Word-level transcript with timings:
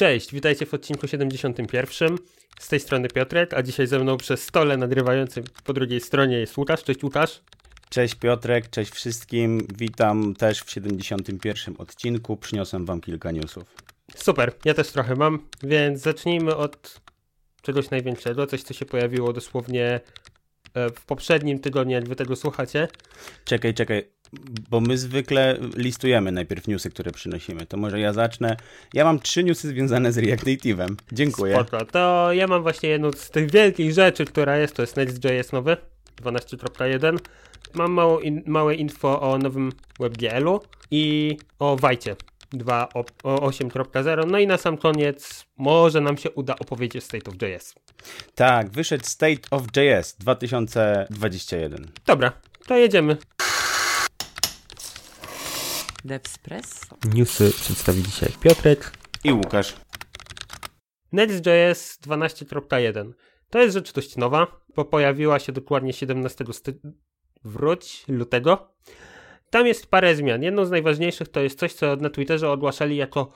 Cześć, 0.00 0.32
witajcie 0.32 0.66
w 0.66 0.74
odcinku 0.74 1.08
71. 1.08 2.18
Z 2.60 2.68
tej 2.68 2.80
strony 2.80 3.08
Piotrek, 3.08 3.54
a 3.54 3.62
dzisiaj 3.62 3.86
ze 3.86 3.98
mną 3.98 4.16
przez 4.16 4.42
stole 4.42 4.76
nagrywającym 4.76 5.44
po 5.64 5.72
drugiej 5.72 6.00
stronie 6.00 6.38
jest 6.38 6.56
Łukasz. 6.56 6.84
Cześć 6.84 7.02
Łukasz. 7.02 7.40
Cześć 7.88 8.14
Piotrek, 8.14 8.70
cześć 8.70 8.92
wszystkim. 8.92 9.66
Witam 9.78 10.34
też 10.34 10.62
w 10.62 10.70
71 10.70 11.74
odcinku. 11.78 12.36
Przyniosłem 12.36 12.86
wam 12.86 13.00
kilka 13.00 13.30
newsów. 13.30 13.64
Super, 14.16 14.52
ja 14.64 14.74
też 14.74 14.88
trochę 14.88 15.14
mam, 15.14 15.46
więc 15.62 16.00
zacznijmy 16.00 16.56
od 16.56 17.00
czegoś 17.62 17.90
największego, 17.90 18.46
coś 18.46 18.62
co 18.62 18.74
się 18.74 18.84
pojawiło 18.84 19.32
dosłownie 19.32 20.00
e, 20.74 20.90
w 20.90 21.04
poprzednim 21.04 21.58
tygodniu, 21.58 21.94
jak 21.94 22.08
wy 22.08 22.16
tego 22.16 22.36
słuchacie. 22.36 22.88
Czekaj, 23.44 23.74
czekaj, 23.74 24.10
bo 24.70 24.80
my 24.80 24.98
zwykle 24.98 25.58
listujemy 25.76 26.32
najpierw 26.32 26.68
newsy, 26.68 26.90
które 26.90 27.12
przynosimy. 27.12 27.66
To 27.66 27.76
może 27.76 28.00
ja 28.00 28.12
zacznę. 28.12 28.56
Ja 28.94 29.04
mam 29.04 29.20
trzy 29.20 29.44
newsy 29.44 29.68
związane 29.68 30.12
z 30.12 30.18
React 30.18 30.44
Native'em. 30.44 30.94
Dziękuję. 31.12 31.54
Spoko, 31.54 31.84
to 31.84 32.32
ja 32.32 32.46
mam 32.46 32.62
właśnie 32.62 32.88
jedną 32.88 33.12
z 33.12 33.30
tych 33.30 33.50
wielkich 33.50 33.92
rzeczy, 33.92 34.24
która 34.24 34.56
jest, 34.56 34.74
to 34.74 34.82
jest 34.82 34.96
Next.js 34.96 35.52
nowy, 35.52 35.76
12.1. 36.22 37.18
Mam 37.74 37.92
mało 37.92 38.20
in, 38.20 38.42
małe 38.46 38.74
info 38.74 39.20
o 39.20 39.38
nowym 39.38 39.72
WebGL-u 40.00 40.60
i 40.90 41.36
o 41.58 41.76
Wajcie 41.76 42.16
2.8.0. 42.54 44.30
No 44.30 44.38
i 44.38 44.46
na 44.46 44.56
sam 44.56 44.76
koniec 44.76 45.44
może 45.56 46.00
nam 46.00 46.16
się 46.16 46.30
uda 46.30 46.54
opowiedzieć 46.58 47.04
State 47.04 47.30
of 47.30 47.36
JS. 47.42 47.74
Tak, 48.34 48.70
wyszedł 48.70 49.04
State 49.04 49.40
of 49.50 49.62
JS 49.76 50.16
2021. 50.18 51.86
Dobra, 52.06 52.32
to 52.66 52.76
jedziemy. 52.76 53.16
Devspresso. 56.04 56.96
Newsy 57.14 57.50
przedstawi 57.50 58.02
dzisiaj 58.02 58.28
Piotrek. 58.40 58.92
I 59.24 59.32
Łukasz. 59.32 59.76
Next.js 61.12 61.98
12.1. 62.06 63.12
To 63.50 63.58
jest 63.58 63.74
rzecz 63.74 63.92
dość 63.92 64.16
nowa, 64.16 64.46
bo 64.76 64.84
pojawiła 64.84 65.38
się 65.38 65.52
dokładnie 65.52 65.92
17 65.92 66.44
sty... 66.52 66.80
wróć 67.44 68.04
lutego. 68.08 68.74
Tam 69.50 69.66
jest 69.66 69.86
parę 69.86 70.16
zmian. 70.16 70.42
Jedną 70.42 70.64
z 70.64 70.70
najważniejszych 70.70 71.28
to 71.28 71.40
jest 71.40 71.58
coś, 71.58 71.72
co 71.72 71.96
na 71.96 72.10
Twitterze 72.10 72.50
ogłaszali 72.50 72.96
jako 72.96 73.32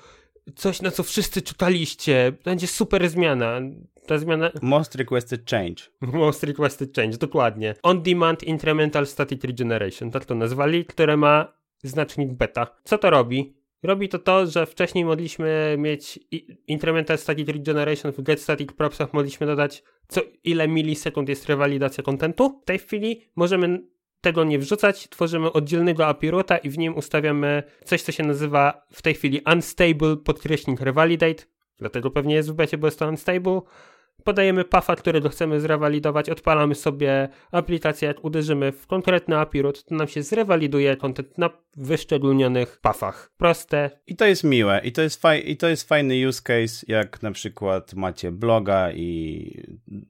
coś, 0.56 0.82
na 0.82 0.90
co 0.90 1.02
wszyscy 1.02 1.42
czytaliście. 1.42 2.32
Będzie 2.44 2.66
super 2.66 3.08
zmiana. 3.08 3.60
Ta 4.06 4.18
zmiana... 4.18 4.50
Most 4.62 4.94
requested 4.94 5.50
change. 5.50 5.82
Most 6.18 6.42
requested 6.42 6.96
change, 6.96 7.18
dokładnie. 7.18 7.74
On 7.82 8.02
demand 8.02 8.42
incremental 8.42 9.06
static 9.06 9.44
regeneration, 9.44 10.10
tak 10.10 10.24
to 10.24 10.34
nazwali, 10.34 10.84
które 10.84 11.16
ma 11.16 11.63
znacznik 11.84 12.32
beta. 12.32 12.66
Co 12.84 12.98
to 12.98 13.10
robi? 13.10 13.54
Robi 13.82 14.08
to 14.08 14.18
to, 14.18 14.46
że 14.46 14.66
wcześniej 14.66 15.04
mogliśmy 15.04 15.76
mieć 15.78 16.20
incremental 16.66 17.18
static 17.18 17.48
regeneration 17.48 18.12
w 18.12 18.22
get 18.22 18.40
static 18.40 18.72
propsach, 18.72 19.12
mogliśmy 19.12 19.46
dodać 19.46 19.82
co 20.08 20.20
ile 20.44 20.68
milisekund 20.68 21.28
jest 21.28 21.46
rewalidacja 21.46 22.04
kontentu. 22.04 22.60
W 22.62 22.64
tej 22.64 22.78
chwili 22.78 23.20
możemy 23.36 23.82
tego 24.20 24.44
nie 24.44 24.58
wrzucać, 24.58 25.08
tworzymy 25.08 25.52
oddzielnego 25.52 26.06
API 26.06 26.30
roota 26.30 26.56
i 26.56 26.70
w 26.70 26.78
nim 26.78 26.96
ustawiamy 26.96 27.62
coś, 27.84 28.02
co 28.02 28.12
się 28.12 28.22
nazywa 28.22 28.86
w 28.92 29.02
tej 29.02 29.14
chwili 29.14 29.40
unstable 29.52 30.16
podkreśnik 30.16 30.80
revalidate, 30.80 31.44
dlatego 31.78 32.10
pewnie 32.10 32.34
jest 32.34 32.50
w 32.50 32.54
becie, 32.54 32.78
bo 32.78 32.86
jest 32.86 32.98
to 32.98 33.08
unstable 33.08 33.60
podajemy 34.24 34.64
pafa, 34.64 34.96
którego 34.96 35.28
chcemy 35.28 35.60
zrewalidować, 35.60 36.30
odpalamy 36.30 36.74
sobie 36.74 37.28
aplikację, 37.52 38.08
jak 38.08 38.24
uderzymy 38.24 38.72
w 38.72 38.86
konkretny 38.86 39.38
API 39.38 39.62
root, 39.62 39.84
to 39.84 39.94
nam 39.94 40.08
się 40.08 40.22
zrewaliduje 40.22 40.96
kontent 40.96 41.38
na 41.38 41.50
wyszczególnionych 41.76 42.78
pafach. 42.80 43.30
Proste. 43.36 43.90
I 44.06 44.16
to 44.16 44.24
jest 44.24 44.44
miłe. 44.44 44.80
I 44.84 44.92
to 44.92 45.02
jest, 45.02 45.22
faj- 45.22 45.42
I 45.44 45.56
to 45.56 45.68
jest 45.68 45.88
fajny 45.88 46.28
use 46.28 46.42
case, 46.42 46.86
jak 46.88 47.22
na 47.22 47.32
przykład 47.32 47.94
macie 47.94 48.32
bloga 48.32 48.92
i 48.92 49.50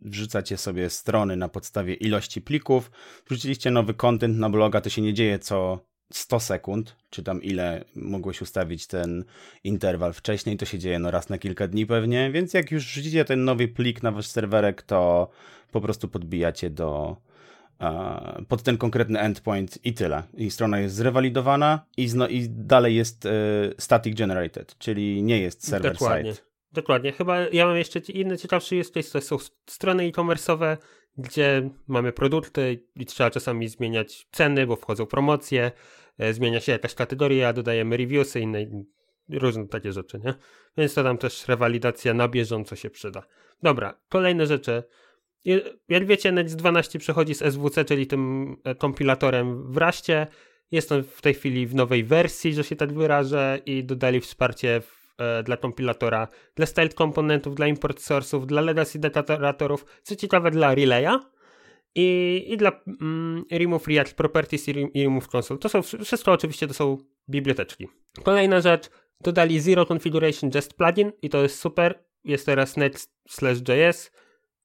wrzucacie 0.03 0.56
sobie 0.56 0.91
strony 0.91 1.37
na 1.37 1.49
podstawie 1.49 1.95
ilości 1.95 2.41
plików, 2.41 2.91
wrzuciliście 3.28 3.71
nowy 3.71 3.94
content 3.94 4.38
na 4.38 4.50
bloga, 4.50 4.81
to 4.81 4.91
się 4.91 5.03
nie 5.03 5.15
dzieje 5.15 5.38
co 5.38 5.78
100 6.16 6.41
sekund, 6.41 6.97
czy 7.10 7.22
tam 7.22 7.42
ile 7.42 7.84
mogłeś 7.97 8.42
ustawić 8.42 8.86
ten 8.86 9.25
interwal 9.64 10.12
wcześniej, 10.12 10.56
to 10.56 10.64
się 10.64 10.78
dzieje 10.78 10.98
no 10.98 11.10
raz 11.10 11.28
na 11.28 11.38
kilka 11.38 11.69
dni 11.69 11.86
pewnie, 11.86 12.30
więc 12.30 12.54
jak 12.54 12.70
już 12.70 12.84
wrzucicie 12.84 13.25
ten 13.25 13.44
nowy 13.44 13.69
plik 13.69 14.02
na 14.02 14.12
wasz 14.12 14.26
serwerek, 14.26 14.82
to 14.82 15.30
po 15.72 15.80
prostu 15.80 16.08
podbijacie 16.08 16.70
do 16.70 17.16
pod 18.48 18.62
ten 18.62 18.78
konkretny 18.78 19.20
endpoint 19.20 19.78
i 19.84 19.94
tyle. 19.94 20.22
I 20.36 20.50
strona 20.50 20.80
jest 20.80 20.94
zrewalidowana 20.94 21.86
i, 21.97 22.08
zno, 22.08 22.28
i 22.28 22.46
dalej 22.48 22.96
jest 22.96 23.26
y, 23.26 23.31
static 23.78 24.19
generated, 24.19 24.78
czyli 24.78 25.22
nie 25.22 25.41
jest 25.41 25.69
server 25.69 25.92
Dokładnie. 25.92 26.34
side. 26.34 26.44
Dokładnie. 26.72 27.12
Chyba 27.12 27.38
ja 27.41 27.66
mam 27.66 27.76
jeszcze 27.76 27.98
inny 27.98 28.38
ciekawszy 28.38 28.82
case, 28.94 29.10
to 29.10 29.20
są 29.20 29.36
strony 29.66 30.02
e-commerce'owe, 30.02 30.76
gdzie 31.19 31.70
mamy 31.86 32.12
produkty 32.12 32.84
i 32.96 33.06
trzeba 33.06 33.31
czasami 33.31 33.69
zmieniać 33.69 34.26
ceny, 34.32 34.66
bo 34.66 34.76
wchodzą 34.76 35.06
promocje, 35.06 35.64
e, 35.64 35.72
zmienia 36.30 36.60
się 36.60 36.72
jakaś 36.72 36.94
kategoria, 36.94 37.52
dodajemy 37.52 37.97
reviewsy 37.97 38.41
inne 38.41 38.66
różne 39.28 39.69
takie 39.69 39.92
rzeczy, 39.92 40.20
nie? 40.25 40.34
Więc 40.76 40.94
to 40.94 41.02
tam 41.02 41.19
też 41.19 41.48
rewalidacja 41.48 42.14
na 42.14 42.28
bieżąco 42.28 42.76
się 42.76 42.91
przyda. 42.91 43.22
Dobra, 43.62 44.00
kolejne 44.08 44.47
rzeczy. 44.47 44.82
Jak 45.88 46.06
wiecie, 46.06 46.32
Next 46.32 46.56
12 46.56 46.98
przechodzi 46.98 47.34
z 47.34 47.54
SWC, 47.54 47.84
czyli 47.84 48.06
tym 48.06 48.56
e, 48.64 48.75
kompilatorem 48.75 49.72
w 49.72 49.76
Raście. 49.76 50.26
Jest 50.70 50.92
on 50.92 51.02
w 51.02 51.22
tej 51.22 51.34
chwili 51.34 51.66
w 51.66 51.75
nowej 51.75 52.04
wersji, 52.04 52.54
że 52.54 52.64
się 52.64 52.76
tak 52.76 52.92
wyrażę 52.92 53.58
i 53.66 53.84
dodali 53.84 54.20
wsparcie 54.20 54.81
w 54.81 55.14
e, 55.19 55.42
dla 55.42 55.56
kompilatora, 55.56 56.28
dla 56.54 56.66
style 56.66 56.88
komponentów, 56.88 57.54
dla 57.54 57.66
import 57.66 58.00
source'ów, 58.00 58.46
dla 58.46 58.60
legacy 58.60 58.98
deklaratorów, 58.98 59.84
co 60.02 60.16
ciekawe 60.16 60.50
dla 60.50 60.75
relaya 60.75 61.19
i, 61.94 62.44
i 62.49 62.56
dla 62.56 62.81
mm, 63.00 63.44
remove 63.50 63.87
react 63.87 64.15
properties 64.15 64.69
i, 64.69 64.72
remove 65.03 65.28
console. 65.28 65.59
To 65.59 65.69
są 65.69 65.82
wszystko 65.82 66.32
oczywiście 66.32 66.66
to 66.66 66.75
są 66.75 66.99
biblioteczki. 67.28 67.88
Kolejna 68.22 68.60
rzecz, 68.60 68.91
dodali 69.21 69.60
zero 69.60 69.87
configuration 69.87 70.50
jest 70.55 70.75
plugin 70.75 71.12
i 71.22 71.31
to 71.31 71.43
jest 71.43 71.60
super. 71.60 72.05
Jest 72.25 72.47
teraz 72.47 72.77
next/js 72.77 74.10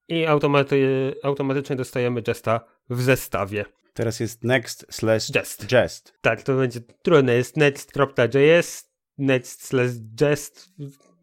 i 0.07 0.25
automaty, 0.25 1.13
automatycznie 1.23 1.75
dostajemy 1.75 2.21
Jesta 2.27 2.65
w 2.89 3.01
zestawie. 3.01 3.65
Teraz 3.93 4.19
jest 4.19 4.43
next 4.43 4.85
slash 4.89 5.35
jest. 5.35 5.71
jest. 5.71 6.13
Tak, 6.21 6.43
to 6.43 6.55
będzie 6.57 6.79
trudne. 7.01 7.35
Jest 7.35 7.57
next.js 7.57 8.89
next 9.17 9.65
slash 9.65 9.91
jest 10.21 10.69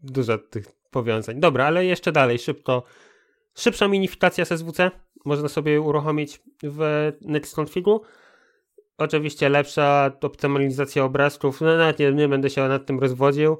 dużo 0.03 0.37
tych 0.37 0.65
powiązań. 0.91 1.39
Dobra, 1.39 1.65
ale 1.65 1.85
jeszcze 1.85 2.11
dalej, 2.11 2.39
szybko. 2.39 2.83
Szybsza 3.55 3.87
minifikacja 3.87 4.41
SSWC 4.41 4.91
można 5.27 5.47
sobie 5.47 5.81
uruchomić 5.81 6.41
w 6.63 7.11
NextConfigu. 7.21 8.01
Oczywiście 8.97 9.49
lepsza 9.49 10.11
optymalizacja 10.21 11.03
obrazków. 11.03 11.61
No 11.61 11.77
nawet 11.77 11.99
nie, 11.99 12.11
nie 12.11 12.27
będę 12.27 12.49
się 12.49 12.67
nad 12.67 12.85
tym 12.85 12.99
rozwodził. 12.99 13.57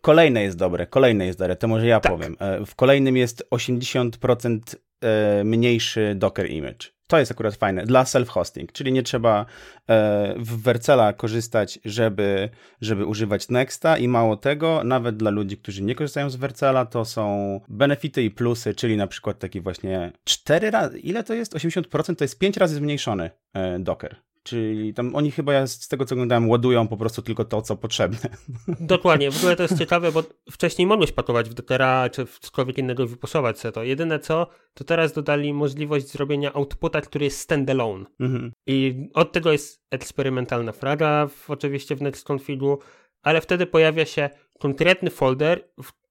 Kolejne 0.00 0.42
jest 0.42 0.56
dobre, 0.56 0.86
kolejne 0.86 1.26
jest 1.26 1.38
dobre, 1.38 1.56
to 1.56 1.68
może 1.68 1.86
ja 1.86 2.00
tak. 2.00 2.12
powiem. 2.12 2.36
E, 2.40 2.66
w 2.66 2.74
kolejnym 2.74 3.16
jest 3.16 3.46
80% 3.50 4.58
e, 5.00 5.44
mniejszy 5.44 6.14
Docker 6.16 6.50
image. 6.50 6.86
To 7.12 7.18
jest 7.18 7.30
akurat 7.30 7.54
fajne 7.56 7.84
dla 7.84 8.04
self-hosting, 8.04 8.72
czyli 8.72 8.92
nie 8.92 9.02
trzeba 9.02 9.46
e, 9.88 10.34
w 10.38 10.62
Vercela 10.62 11.12
korzystać, 11.12 11.78
żeby, 11.84 12.48
żeby 12.80 13.06
używać 13.06 13.48
Nexta 13.48 13.98
i 13.98 14.08
mało 14.08 14.36
tego, 14.36 14.84
nawet 14.84 15.16
dla 15.16 15.30
ludzi, 15.30 15.56
którzy 15.56 15.82
nie 15.82 15.94
korzystają 15.94 16.30
z 16.30 16.36
Vercela, 16.36 16.86
to 16.86 17.04
są 17.04 17.60
benefity 17.68 18.22
i 18.22 18.30
plusy, 18.30 18.74
czyli 18.74 18.96
na 18.96 19.06
przykład 19.06 19.38
taki 19.38 19.60
właśnie 19.60 20.12
4 20.24 20.70
razy, 20.70 20.98
ile 20.98 21.24
to 21.24 21.34
jest? 21.34 21.54
80% 21.54 22.16
to 22.16 22.24
jest 22.24 22.38
5 22.38 22.56
razy 22.56 22.74
zmniejszony 22.74 23.30
e, 23.54 23.78
Docker. 23.78 24.16
Czyli 24.42 24.94
tam 24.94 25.14
oni 25.14 25.30
chyba 25.30 25.66
z 25.66 25.88
tego 25.88 26.04
co 26.04 26.14
oglądałem 26.14 26.48
ładują 26.48 26.88
po 26.88 26.96
prostu 26.96 27.22
tylko 27.22 27.44
to, 27.44 27.62
co 27.62 27.76
potrzebne. 27.76 28.18
Dokładnie, 28.80 29.30
w 29.30 29.38
ogóle 29.38 29.56
to 29.56 29.62
jest 29.62 29.78
ciekawe, 29.78 30.12
bo 30.12 30.22
wcześniej 30.50 30.86
mogłeś 30.86 31.12
pakować 31.12 31.50
w 31.50 31.54
Dockera 31.54 32.10
czy 32.10 32.26
w 32.26 32.38
cokolwiek 32.38 32.78
innego 32.78 33.06
wypusować 33.06 33.58
sobie 33.58 33.72
to. 33.72 33.82
Jedyne 33.82 34.18
co, 34.18 34.46
to 34.74 34.84
teraz 34.84 35.12
dodali 35.12 35.54
możliwość 35.54 36.08
zrobienia 36.08 36.52
outputa, 36.52 37.00
który 37.00 37.24
jest 37.24 37.38
standalone. 37.38 38.04
Mhm. 38.20 38.52
I 38.66 39.08
od 39.14 39.32
tego 39.32 39.52
jest 39.52 39.82
eksperymentalna 39.90 40.72
fraga 40.72 41.26
w, 41.26 41.50
oczywiście 41.50 41.96
w 41.96 42.02
NextConfigu, 42.02 42.78
ale 43.22 43.40
wtedy 43.40 43.66
pojawia 43.66 44.04
się 44.04 44.30
konkretny 44.58 45.10
folder, 45.10 45.68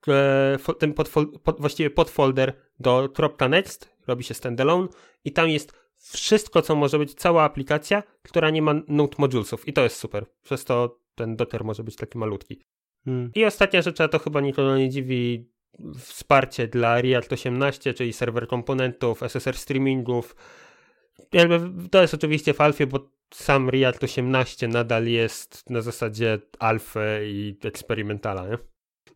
e, 0.08 0.58
ten 0.80 0.94
podfol, 0.94 1.40
pod, 1.44 1.60
właściwie 1.60 1.90
podfolder 1.90 2.54
do 2.80 3.10
.next, 3.50 3.96
robi 4.08 4.24
się 4.24 4.34
standalone 4.34 4.88
i 5.26 5.32
tam 5.32 5.50
jest 5.50 5.81
wszystko, 6.02 6.62
co 6.62 6.76
może 6.76 6.98
być, 6.98 7.14
cała 7.14 7.44
aplikacja, 7.44 8.04
która 8.24 8.50
nie 8.50 8.62
ma 8.62 8.74
node 8.88 9.16
modulesów 9.18 9.68
i 9.68 9.74
to 9.74 9.84
jest 9.84 9.96
super. 9.96 10.26
Przez 10.44 10.66
to 10.66 11.00
ten 11.16 11.36
Docker 11.36 11.64
może 11.64 11.84
być 11.84 11.96
taki 11.96 12.18
malutki. 12.18 12.62
Hmm. 13.06 13.32
I 13.36 13.46
ostatnia 13.46 13.82
rzecz, 13.82 14.02
a 14.02 14.08
to 14.08 14.20
chyba 14.20 14.42
nikogo 14.42 14.78
nie 14.78 14.90
dziwi, 14.90 15.52
wsparcie 15.98 16.68
dla 16.68 17.02
React 17.02 17.34
18, 17.34 17.94
czyli 17.94 18.14
serwer 18.14 18.48
komponentów, 18.48 19.24
SSR 19.24 19.58
streamingów. 19.58 20.36
To 21.92 22.02
jest 22.02 22.14
oczywiście 22.14 22.54
w 22.54 22.62
alfie, 22.62 22.88
bo 22.88 23.10
sam 23.34 23.70
React 23.70 24.04
18 24.04 24.68
nadal 24.68 25.08
jest 25.08 25.70
na 25.70 25.82
zasadzie 25.82 26.40
alfy 26.60 27.22
i 27.26 27.58
eksperymentala, 27.64 28.48
nie? 28.48 28.58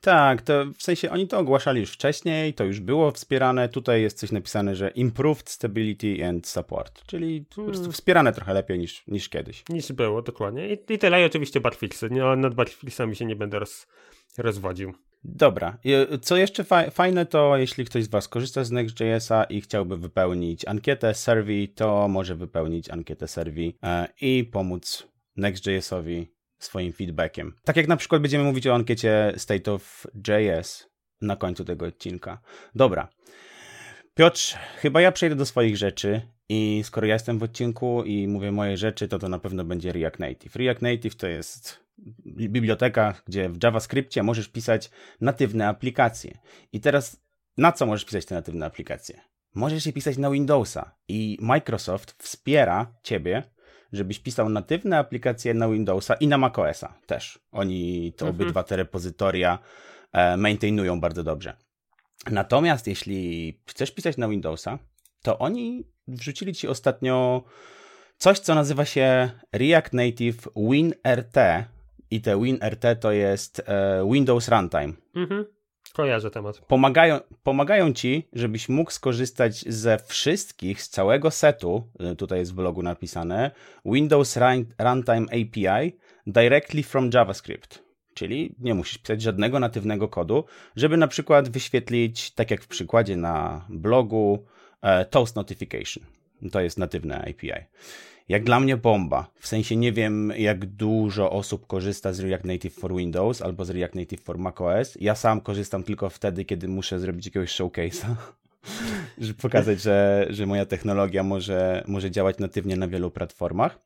Tak, 0.01 0.41
to 0.41 0.65
w 0.77 0.83
sensie 0.83 1.11
oni 1.11 1.27
to 1.27 1.39
ogłaszali 1.39 1.79
już 1.79 1.91
wcześniej, 1.91 2.53
to 2.53 2.63
już 2.63 2.79
było 2.79 3.11
wspierane. 3.11 3.69
Tutaj 3.69 4.01
jest 4.01 4.19
coś 4.19 4.31
napisane, 4.31 4.75
że 4.75 4.89
improved 4.89 5.49
stability 5.49 6.27
and 6.27 6.47
support, 6.47 7.05
czyli 7.05 7.45
po 7.55 7.63
prostu 7.63 7.91
wspierane 7.91 8.33
trochę 8.33 8.53
lepiej 8.53 8.79
niż, 8.79 9.07
niż 9.07 9.29
kiedyś. 9.29 9.63
Niż 9.69 9.91
było, 9.91 10.21
dokładnie. 10.21 10.73
I, 10.73 10.93
i 10.93 10.97
tyle, 10.97 11.21
i 11.21 11.25
oczywiście 11.25 11.59
bugfixy. 11.59 12.09
No, 12.11 12.35
nad 12.35 12.55
bugfixami 12.55 13.15
się 13.15 13.25
nie 13.25 13.35
będę 13.35 13.59
roz, 13.59 13.87
rozwodził. 14.37 14.93
Dobra. 15.23 15.77
Co 16.21 16.37
jeszcze 16.37 16.63
fa 16.63 16.89
fajne, 16.89 17.25
to 17.25 17.57
jeśli 17.57 17.85
ktoś 17.85 18.03
z 18.03 18.07
Was 18.07 18.27
korzysta 18.27 18.63
z 18.63 18.71
Next.jsa 18.71 19.43
i 19.43 19.61
chciałby 19.61 19.97
wypełnić 19.97 20.65
ankietę 20.65 21.13
survey, 21.13 21.67
to 21.67 22.07
może 22.07 22.35
wypełnić 22.35 22.89
ankietę 22.89 23.27
survey 23.27 23.77
e, 23.83 24.07
i 24.21 24.43
pomóc 24.43 25.07
Next.jsowi 25.37 26.34
swoim 26.59 26.93
feedbackiem. 26.93 27.53
Tak 27.63 27.77
jak 27.77 27.87
na 27.87 27.97
przykład 27.97 28.21
będziemy 28.21 28.43
mówić 28.43 28.67
o 28.67 28.75
ankiecie 28.75 29.33
State 29.37 29.73
of 29.73 30.07
JS 30.27 30.89
na 31.21 31.35
końcu 31.35 31.65
tego 31.65 31.85
odcinka. 31.85 32.41
Dobra. 32.75 33.07
Piotr, 34.15 34.57
chyba 34.77 35.01
ja 35.01 35.11
przejdę 35.11 35.35
do 35.35 35.45
swoich 35.45 35.77
rzeczy 35.77 36.21
i 36.49 36.81
skoro 36.83 37.07
ja 37.07 37.13
jestem 37.13 37.39
w 37.39 37.43
odcinku 37.43 38.03
i 38.03 38.27
mówię 38.27 38.51
moje 38.51 38.77
rzeczy, 38.77 39.07
to 39.07 39.19
to 39.19 39.29
na 39.29 39.39
pewno 39.39 39.63
będzie 39.63 39.91
React 39.91 40.19
Native. 40.19 40.55
React 40.55 40.81
Native 40.81 41.15
to 41.15 41.27
jest 41.27 41.79
biblioteka, 42.25 43.21
gdzie 43.27 43.49
w 43.49 43.63
JavaScriptie 43.63 44.23
możesz 44.23 44.49
pisać 44.49 44.89
natywne 45.21 45.67
aplikacje. 45.67 46.37
I 46.73 46.79
teraz 46.79 47.21
na 47.57 47.71
co 47.71 47.85
możesz 47.85 48.05
pisać 48.05 48.25
te 48.25 48.35
natywne 48.35 48.65
aplikacje? 48.65 49.21
Możesz 49.55 49.85
je 49.85 49.93
pisać 49.93 50.17
na 50.17 50.31
Windowsa 50.31 50.95
i 51.07 51.37
Microsoft 51.41 52.23
wspiera 52.23 52.95
ciebie, 53.03 53.43
żebyś 53.95 54.19
pisał 54.19 54.49
natywne 54.49 54.97
aplikacje 54.97 55.53
na 55.53 55.69
Windowsa 55.69 56.13
i 56.13 56.27
na 56.27 56.37
macOSa 56.37 56.93
też. 57.05 57.39
Oni 57.51 58.13
to 58.17 58.27
mhm. 58.27 58.35
obydwa 58.35 58.63
te 58.63 58.75
repozytoria 58.75 59.59
e, 60.13 60.37
maintainują 60.37 60.99
bardzo 60.99 61.23
dobrze. 61.23 61.53
Natomiast 62.31 62.87
jeśli 62.87 63.53
chcesz 63.67 63.91
pisać 63.91 64.17
na 64.17 64.29
Windowsa, 64.29 64.79
to 65.21 65.39
oni 65.39 65.87
wrzucili 66.07 66.53
ci 66.53 66.67
ostatnio 66.67 67.43
coś, 68.17 68.39
co 68.39 68.55
nazywa 68.55 68.85
się 68.85 69.29
React 69.53 69.93
Native 69.93 70.47
WinRT, 70.55 71.37
i 72.11 72.21
te 72.21 72.41
WinRT 72.41 72.85
to 72.99 73.11
jest 73.11 73.61
e, 73.65 74.09
Windows 74.11 74.49
Runtime. 74.49 74.93
Mhm. 75.15 75.45
Kojarzę 75.93 76.31
temat. 76.31 76.59
Pomagają, 76.59 77.19
pomagają 77.43 77.93
ci, 77.93 78.27
żebyś 78.33 78.69
mógł 78.69 78.91
skorzystać 78.91 79.59
ze 79.73 79.97
wszystkich, 80.07 80.81
z 80.81 80.89
całego 80.89 81.31
setu, 81.31 81.87
e, 81.99 82.15
tutaj 82.15 82.39
jest 82.39 82.51
w 82.51 82.55
blogu 82.55 82.83
napisane, 82.83 83.51
Windows 83.85 84.37
Run, 84.37 84.65
Runtime 84.79 85.25
API 85.25 85.97
directly 86.27 86.83
from 86.83 87.09
JavaScript. 87.13 87.83
Czyli 88.13 88.55
nie 88.59 88.73
musisz 88.73 88.97
pisać 88.97 89.21
żadnego 89.21 89.59
natywnego 89.59 90.07
kodu, 90.07 90.45
żeby 90.75 90.97
na 90.97 91.07
przykład 91.07 91.49
wyświetlić, 91.49 92.31
tak 92.31 92.51
jak 92.51 92.61
w 92.61 92.67
przykładzie 92.67 93.17
na 93.17 93.65
blogu, 93.69 94.45
e, 94.81 95.05
Toast 95.05 95.35
Notification. 95.35 96.03
To 96.51 96.61
jest 96.61 96.77
natywne 96.77 97.17
API 97.17 97.65
jak 98.29 98.43
dla 98.43 98.59
mnie 98.59 98.77
bomba. 98.77 99.27
W 99.39 99.47
sensie 99.47 99.75
nie 99.75 99.91
wiem, 99.91 100.33
jak 100.37 100.65
dużo 100.65 101.31
osób 101.31 101.67
korzysta 101.67 102.13
z 102.13 102.19
React 102.19 102.45
Native 102.45 102.73
for 102.73 102.95
Windows 102.95 103.41
albo 103.41 103.65
z 103.65 103.69
React 103.69 103.95
Native 103.95 104.21
for 104.21 104.37
macOS. 104.37 104.97
Ja 105.01 105.15
sam 105.15 105.41
korzystam 105.41 105.83
tylko 105.83 106.09
wtedy, 106.09 106.45
kiedy 106.45 106.67
muszę 106.67 106.99
zrobić 106.99 107.25
jakiegoś 107.25 107.51
showcase'a, 107.51 108.15
żeby 109.17 109.41
pokazać, 109.41 109.81
że, 109.81 110.27
że 110.29 110.45
moja 110.45 110.65
technologia 110.65 111.23
może, 111.23 111.83
może 111.87 112.11
działać 112.11 112.37
natywnie 112.37 112.75
na 112.75 112.87
wielu 112.87 113.11
platformach. 113.11 113.79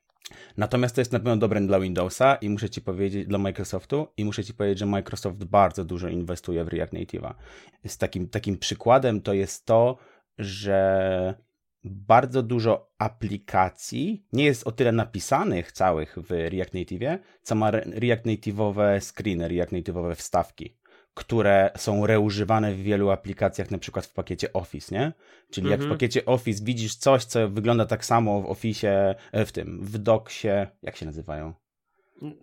Natomiast 0.58 0.96
to 0.96 1.02
jest 1.02 1.12
na 1.12 1.20
pewno 1.20 1.38
dobre 1.38 1.62
dla 1.62 1.80
Windowsa 1.80 2.36
i 2.36 2.50
muszę 2.50 2.70
Ci 2.70 2.82
powiedzieć, 2.82 3.28
dla 3.28 3.38
Microsoftu 3.38 4.08
i 4.18 4.26
muszę 4.26 4.44
Ci 4.44 4.54
powiedzieć, 4.54 4.80
że 4.80 4.86
Microsoft 4.86 5.44
bardzo 5.44 5.86
dużo 5.86 6.08
inwestuje 6.08 6.64
w 6.64 6.68
React 6.68 6.94
Native'a. 6.94 7.34
Z 7.88 7.98
takim, 7.98 8.30
takim 8.30 8.58
przykładem 8.58 9.22
to 9.22 9.34
jest 9.34 9.66
to, 9.66 9.98
że 10.38 11.34
bardzo 11.84 12.44
dużo 12.44 12.92
aplikacji 12.98 14.26
nie 14.34 14.46
jest 14.46 14.68
o 14.68 14.72
tyle 14.72 14.92
napisanych 14.92 15.72
całych 15.72 16.18
w 16.18 16.32
React 16.32 16.74
Native, 16.74 17.20
co 17.42 17.56
ma 17.56 17.72
React 17.72 18.26
Native'owe 18.26 19.00
screeny, 19.02 19.48
React 19.48 19.72
Native'owe 19.72 20.16
wstawki, 20.16 20.78
które 21.14 21.72
są 21.78 22.08
reużywane 22.08 22.74
w 22.74 22.82
wielu 22.82 23.10
aplikacjach, 23.10 23.72
na 23.72 23.78
przykład 23.78 24.06
w 24.06 24.14
pakiecie 24.14 24.54
Office, 24.54 24.96
nie? 24.96 25.14
Czyli 25.52 25.70
jak 25.70 25.80
w 25.80 25.84
mhm. 25.84 25.98
pakiecie 25.98 26.26
Office 26.26 26.64
widzisz 26.64 26.96
coś, 26.96 27.26
co 27.26 27.50
wygląda 27.50 27.86
tak 27.86 28.06
samo 28.06 28.42
w 28.42 28.46
Office, 28.46 29.16
e, 29.32 29.46
w 29.46 29.52
tym, 29.52 29.80
w 29.82 29.98
Docsie, 29.98 30.48
jak 30.82 30.96
się 30.96 31.06
nazywają? 31.06 31.54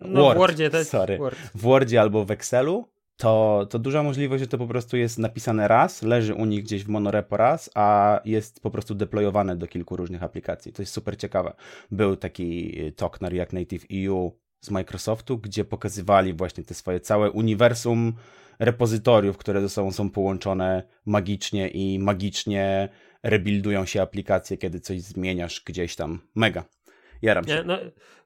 No, 0.01 0.21
Word, 0.21 0.35
w 0.35 0.39
Wordzie 0.39 0.69
to 0.69 0.77
jest 0.77 0.91
sorry. 0.91 1.17
Word. 1.17 1.37
W 1.55 1.61
Wordzie 1.61 2.01
albo 2.01 2.25
w 2.25 2.31
Excelu, 2.31 2.89
to, 3.17 3.67
to 3.69 3.79
duża 3.79 4.03
możliwość, 4.03 4.41
że 4.41 4.47
to 4.47 4.57
po 4.57 4.67
prostu 4.67 4.97
jest 4.97 5.17
napisane 5.17 5.67
raz, 5.67 6.01
leży 6.01 6.33
u 6.33 6.45
nich 6.45 6.63
gdzieś 6.63 6.83
w 6.83 6.87
monorepo 6.87 7.37
raz, 7.37 7.69
a 7.75 8.19
jest 8.25 8.59
po 8.59 8.71
prostu 8.71 8.95
deployowane 8.95 9.55
do 9.55 9.67
kilku 9.67 9.95
różnych 9.95 10.23
aplikacji. 10.23 10.73
To 10.73 10.81
jest 10.81 10.93
super 10.93 11.17
ciekawe. 11.17 11.53
Był 11.91 12.15
taki 12.15 12.75
talk 12.95 13.21
na 13.21 13.29
React 13.29 13.53
Native 13.53 13.85
EU 13.93 14.31
z 14.61 14.71
Microsoftu, 14.71 15.37
gdzie 15.37 15.65
pokazywali 15.65 16.33
właśnie 16.33 16.63
te 16.63 16.73
swoje 16.73 16.99
całe 16.99 17.31
uniwersum 17.31 18.13
repozytoriów, 18.59 19.37
które 19.37 19.61
ze 19.61 19.69
sobą 19.69 19.91
są 19.91 20.09
połączone 20.09 20.83
magicznie 21.05 21.67
i 21.67 21.99
magicznie 21.99 22.89
rebuildują 23.23 23.85
się 23.85 24.01
aplikacje, 24.01 24.57
kiedy 24.57 24.79
coś 24.79 25.01
zmieniasz 25.01 25.63
gdzieś 25.65 25.95
tam. 25.95 26.19
Mega. 26.35 26.76
Jaram 27.21 27.47
się. 27.47 27.63
no, 27.65 27.77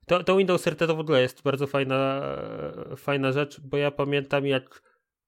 to, 0.06 0.24
to 0.24 0.38
Windows 0.38 0.68
RT 0.68 0.80
to 0.88 0.96
w 0.96 1.00
ogóle 1.00 1.22
jest 1.22 1.42
bardzo 1.42 1.68
fajna, 1.68 2.22
fajna 2.98 3.32
rzecz, 3.32 3.60
bo 3.60 3.78
ja 3.78 3.92
pamiętam 3.92 4.46
jak 4.46 4.82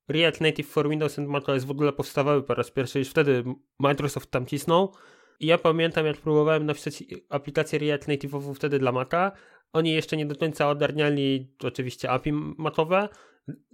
React 0.08 0.42
Native 0.42 0.68
for 0.68 0.90
Windows 0.90 1.20
and 1.20 1.30
macOS 1.30 1.64
w 1.64 1.72
ogóle 1.72 1.94
powstawały 1.94 2.44
po 2.44 2.54
raz 2.54 2.72
pierwszy, 2.72 3.00
już 3.00 3.10
wtedy 3.10 3.44
Microsoft 3.80 4.32
tam 4.32 4.46
cisnął. 4.46 4.94
I 5.40 5.46
ja 5.48 5.58
pamiętam, 5.58 6.06
jak 6.06 6.18
próbowałem 6.18 6.66
napisać 6.66 7.04
aplikację 7.30 7.80
React 7.80 8.08
Native'ową 8.08 8.54
wtedy 8.54 8.80
dla 8.80 8.92
Maca. 8.92 9.32
Oni 9.74 9.92
jeszcze 9.92 10.18
nie 10.18 10.26
do 10.26 10.36
końca 10.36 10.70
ogarniali 10.70 11.54
oczywiście 11.64 12.10
API 12.10 12.32
matowe. 12.58 13.10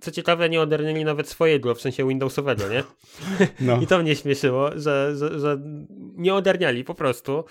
Co 0.01 0.11
ciekawe, 0.11 0.49
nie 0.49 0.61
ogarniali 0.61 1.05
nawet 1.05 1.29
swojego, 1.29 1.75
w 1.75 1.81
sensie 1.81 2.07
Windowsowego, 2.07 2.63
nie? 2.69 2.83
No. 3.59 3.79
I 3.83 3.87
to 3.87 3.99
mnie 3.99 4.15
śmieszyło, 4.15 4.69
że, 4.75 5.15
że, 5.15 5.39
że 5.39 5.57
nie 6.15 6.35
ogarniali 6.35 6.83
po 6.83 6.95
prostu. 6.95 7.43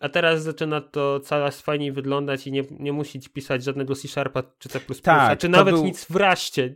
A 0.00 0.08
teraz 0.08 0.42
zaczyna 0.42 0.80
to 0.80 1.20
coraz 1.20 1.60
fajniej 1.60 1.92
wyglądać 1.92 2.46
i 2.46 2.52
nie, 2.52 2.64
nie 2.70 2.92
musisz 2.92 3.28
pisać 3.28 3.64
żadnego 3.64 3.94
C-Sharpa 3.94 4.42
czy 4.58 4.68
C++, 4.68 4.80
tak, 5.02 5.38
czy 5.38 5.48
nawet 5.48 5.74
był... 5.74 5.84
nic 5.84 6.04
w 6.04 6.16
raście. 6.16 6.74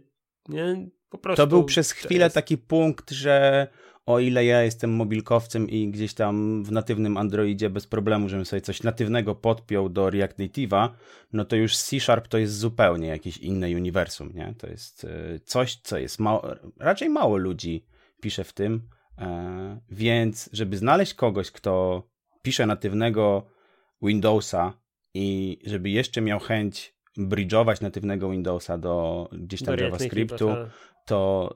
Nie? 0.49 0.89
Po 1.09 1.19
prostu 1.19 1.43
to 1.43 1.47
był 1.47 1.65
przez 1.65 1.93
chwilę 1.93 2.31
taki 2.31 2.59
punkt, 2.59 3.11
że 3.11 3.69
o 4.07 4.19
ile 4.19 4.45
ja 4.45 4.63
jestem 4.63 4.91
mobilkowcem 4.91 5.69
i 5.71 5.89
gdzieś 5.89 6.15
tam 6.15 6.65
w 6.65 6.73
natywnym 6.73 7.17
Androidzie 7.17 7.71
bez 7.71 7.87
problemu, 7.87 8.29
żebym 8.29 8.45
sobie 8.45 8.61
coś 8.61 8.83
natywnego 8.83 9.35
podpiął 9.35 9.89
do 9.89 10.11
React 10.11 10.39
Native'a, 10.39 10.89
no 11.33 11.45
to 11.45 11.57
już 11.57 11.77
C-Sharp 11.77 12.29
to 12.29 12.39
jest 12.39 12.59
zupełnie 12.59 13.09
jakieś 13.09 13.37
inne 13.37 13.67
uniwersum, 13.67 14.33
nie? 14.35 14.55
To 14.59 14.67
jest 14.67 15.05
e, 15.05 15.39
coś, 15.45 15.77
co 15.77 15.99
jest 15.99 16.19
mało, 16.19 16.47
raczej 16.79 17.09
mało 17.09 17.37
ludzi 17.37 17.85
pisze 18.21 18.45
w 18.45 18.53
tym, 18.53 18.83
e, 19.19 19.81
więc 19.91 20.51
żeby 20.53 20.77
znaleźć 20.77 21.15
kogoś, 21.15 21.51
kto 21.51 22.03
pisze 22.43 22.67
natywnego 22.67 23.47
Windowsa 24.03 24.73
i 25.15 25.59
żeby 25.67 25.91
jeszcze 25.91 26.21
miał 26.21 26.41
chęć 26.41 26.95
bridge'ować 27.19 27.83
natywnego 27.83 28.31
Windowsa 28.31 28.79
do 28.79 29.29
gdzieś 29.33 29.63
tam 29.63 29.77
do 29.77 29.85
JavaScriptu, 29.85 30.49
tak. 30.49 30.69
to 31.07 31.55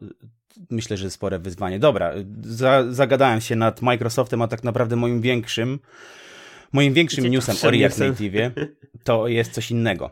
myślę, 0.70 0.96
że 0.96 1.10
spore 1.10 1.38
wyzwanie. 1.38 1.78
Dobra, 1.78 2.12
za, 2.40 2.84
zagadałem 2.92 3.40
się 3.40 3.56
nad 3.56 3.82
Microsoftem, 3.82 4.42
a 4.42 4.48
tak 4.48 4.64
naprawdę 4.64 4.96
moim 4.96 5.20
większym 5.20 5.78
moim 6.72 6.94
większym 6.94 7.24
Gdzie 7.24 7.30
newsem 7.30 7.56
o 7.62 7.70
React 7.70 7.98
Native 7.98 8.52
to 9.04 9.28
jest 9.28 9.52
coś 9.52 9.70
innego. 9.70 10.10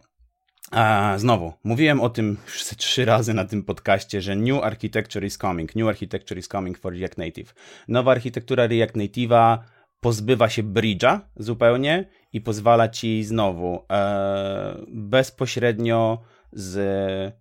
A 0.70 1.14
znowu, 1.18 1.52
mówiłem 1.64 2.00
o 2.00 2.10
tym 2.10 2.36
już 2.46 2.64
trzy 2.64 3.04
razy 3.04 3.34
na 3.34 3.44
tym 3.44 3.62
podcaście, 3.62 4.20
że 4.20 4.36
New 4.36 4.62
Architecture 4.62 5.24
is 5.24 5.38
coming. 5.38 5.76
New 5.76 5.88
Architecture 5.88 6.38
is 6.38 6.48
coming 6.48 6.78
for 6.78 6.92
React 6.92 7.18
Native. 7.18 7.54
Nowa 7.88 8.12
architektura 8.12 8.66
React 8.66 8.96
Native'a 8.96 9.58
pozbywa 10.04 10.48
się 10.48 10.62
bridge'a 10.62 11.20
zupełnie 11.36 12.08
i 12.32 12.40
pozwala 12.40 12.88
ci 12.88 13.24
znowu 13.24 13.86
e, 13.90 14.84
bezpośrednio 14.88 16.22
z 16.52 16.74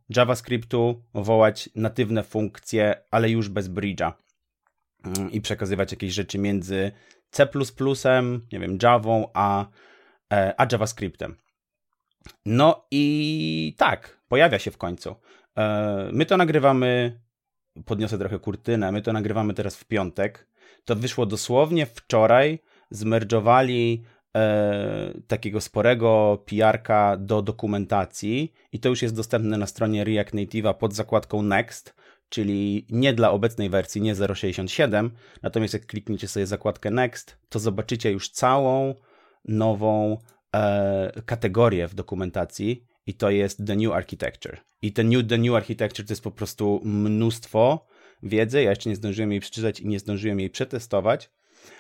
JavaScriptu 0.10 1.04
wołać 1.14 1.70
natywne 1.76 2.24
funkcje, 2.24 2.96
ale 3.12 3.30
już 3.30 3.50
bez 3.50 3.70
bridge'a 3.70 4.12
mm, 5.04 5.32
i 5.32 5.42
przekazywać 5.42 5.92
jakieś 5.92 6.14
rzeczy 6.14 6.40
między 6.40 6.92
C++, 7.32 7.48
nie 8.52 8.60
wiem, 8.60 8.78
Javą, 8.84 9.30
a, 9.34 9.66
e, 10.34 10.54
a 10.58 10.68
JavaScriptem. 10.72 11.36
No 12.46 12.88
i 12.92 13.76
tak, 13.78 14.22
pojawia 14.28 14.60
się 14.60 14.72
w 14.72 14.78
końcu. 14.78 15.16
E, 15.58 16.10
my 16.14 16.26
to 16.26 16.38
nagrywamy, 16.38 17.22
podniosę 17.86 18.18
trochę 18.18 18.40
kurtynę, 18.40 18.92
my 18.92 19.02
to 19.02 19.14
nagrywamy 19.14 19.54
teraz 19.54 19.76
w 19.76 19.86
piątek, 19.86 20.53
to 20.86 20.96
wyszło 20.96 21.26
dosłownie 21.26 21.86
wczoraj, 21.86 22.60
zmerdżowali 22.90 24.04
e, 24.36 25.14
takiego 25.28 25.62
sporego 25.62 26.44
PR-ka 26.46 27.18
do 27.18 27.42
dokumentacji. 27.42 28.54
I 28.72 28.80
to 28.80 28.90
już 28.90 29.02
jest 29.02 29.16
dostępne 29.16 29.58
na 29.58 29.66
stronie 29.66 30.04
React 30.04 30.34
Native'a 30.34 30.74
pod 30.74 30.94
zakładką 30.94 31.42
Next, 31.42 31.96
czyli 32.30 32.88
nie 32.90 33.14
dla 33.14 33.32
obecnej 33.32 33.70
wersji, 33.70 34.02
nie 34.02 34.16
0.67, 34.16 35.10
natomiast 35.42 35.74
jak 35.74 35.86
klikniecie 35.86 36.28
sobie 36.28 36.46
zakładkę 36.46 36.92
Next, 36.92 37.38
to 37.50 37.60
zobaczycie 37.60 38.12
już 38.12 38.30
całą 38.30 38.96
nową 39.46 40.18
e, 40.56 41.22
kategorię 41.26 41.88
w 41.88 41.96
dokumentacji. 41.96 42.86
I 43.06 43.14
to 43.14 43.30
jest 43.30 43.68
The 43.68 43.76
New 43.76 43.92
Architecture. 43.92 44.58
I 44.82 44.94
ten 44.94 45.10
new, 45.10 45.28
The 45.28 45.38
New 45.38 45.56
Architecture 45.56 46.06
to 46.06 46.12
jest 46.12 46.24
po 46.24 46.32
prostu 46.32 46.82
mnóstwo 46.84 47.88
wiedzy, 48.24 48.64
ja 48.64 48.70
jeszcze 48.70 48.90
nie 48.90 48.96
zdążyłem 48.96 49.32
jej 49.32 49.42
przeczytać 49.42 49.80
i 49.80 49.88
nie 49.88 50.00
zdążyłem 50.00 50.40
jej 50.40 50.50
przetestować, 50.50 51.30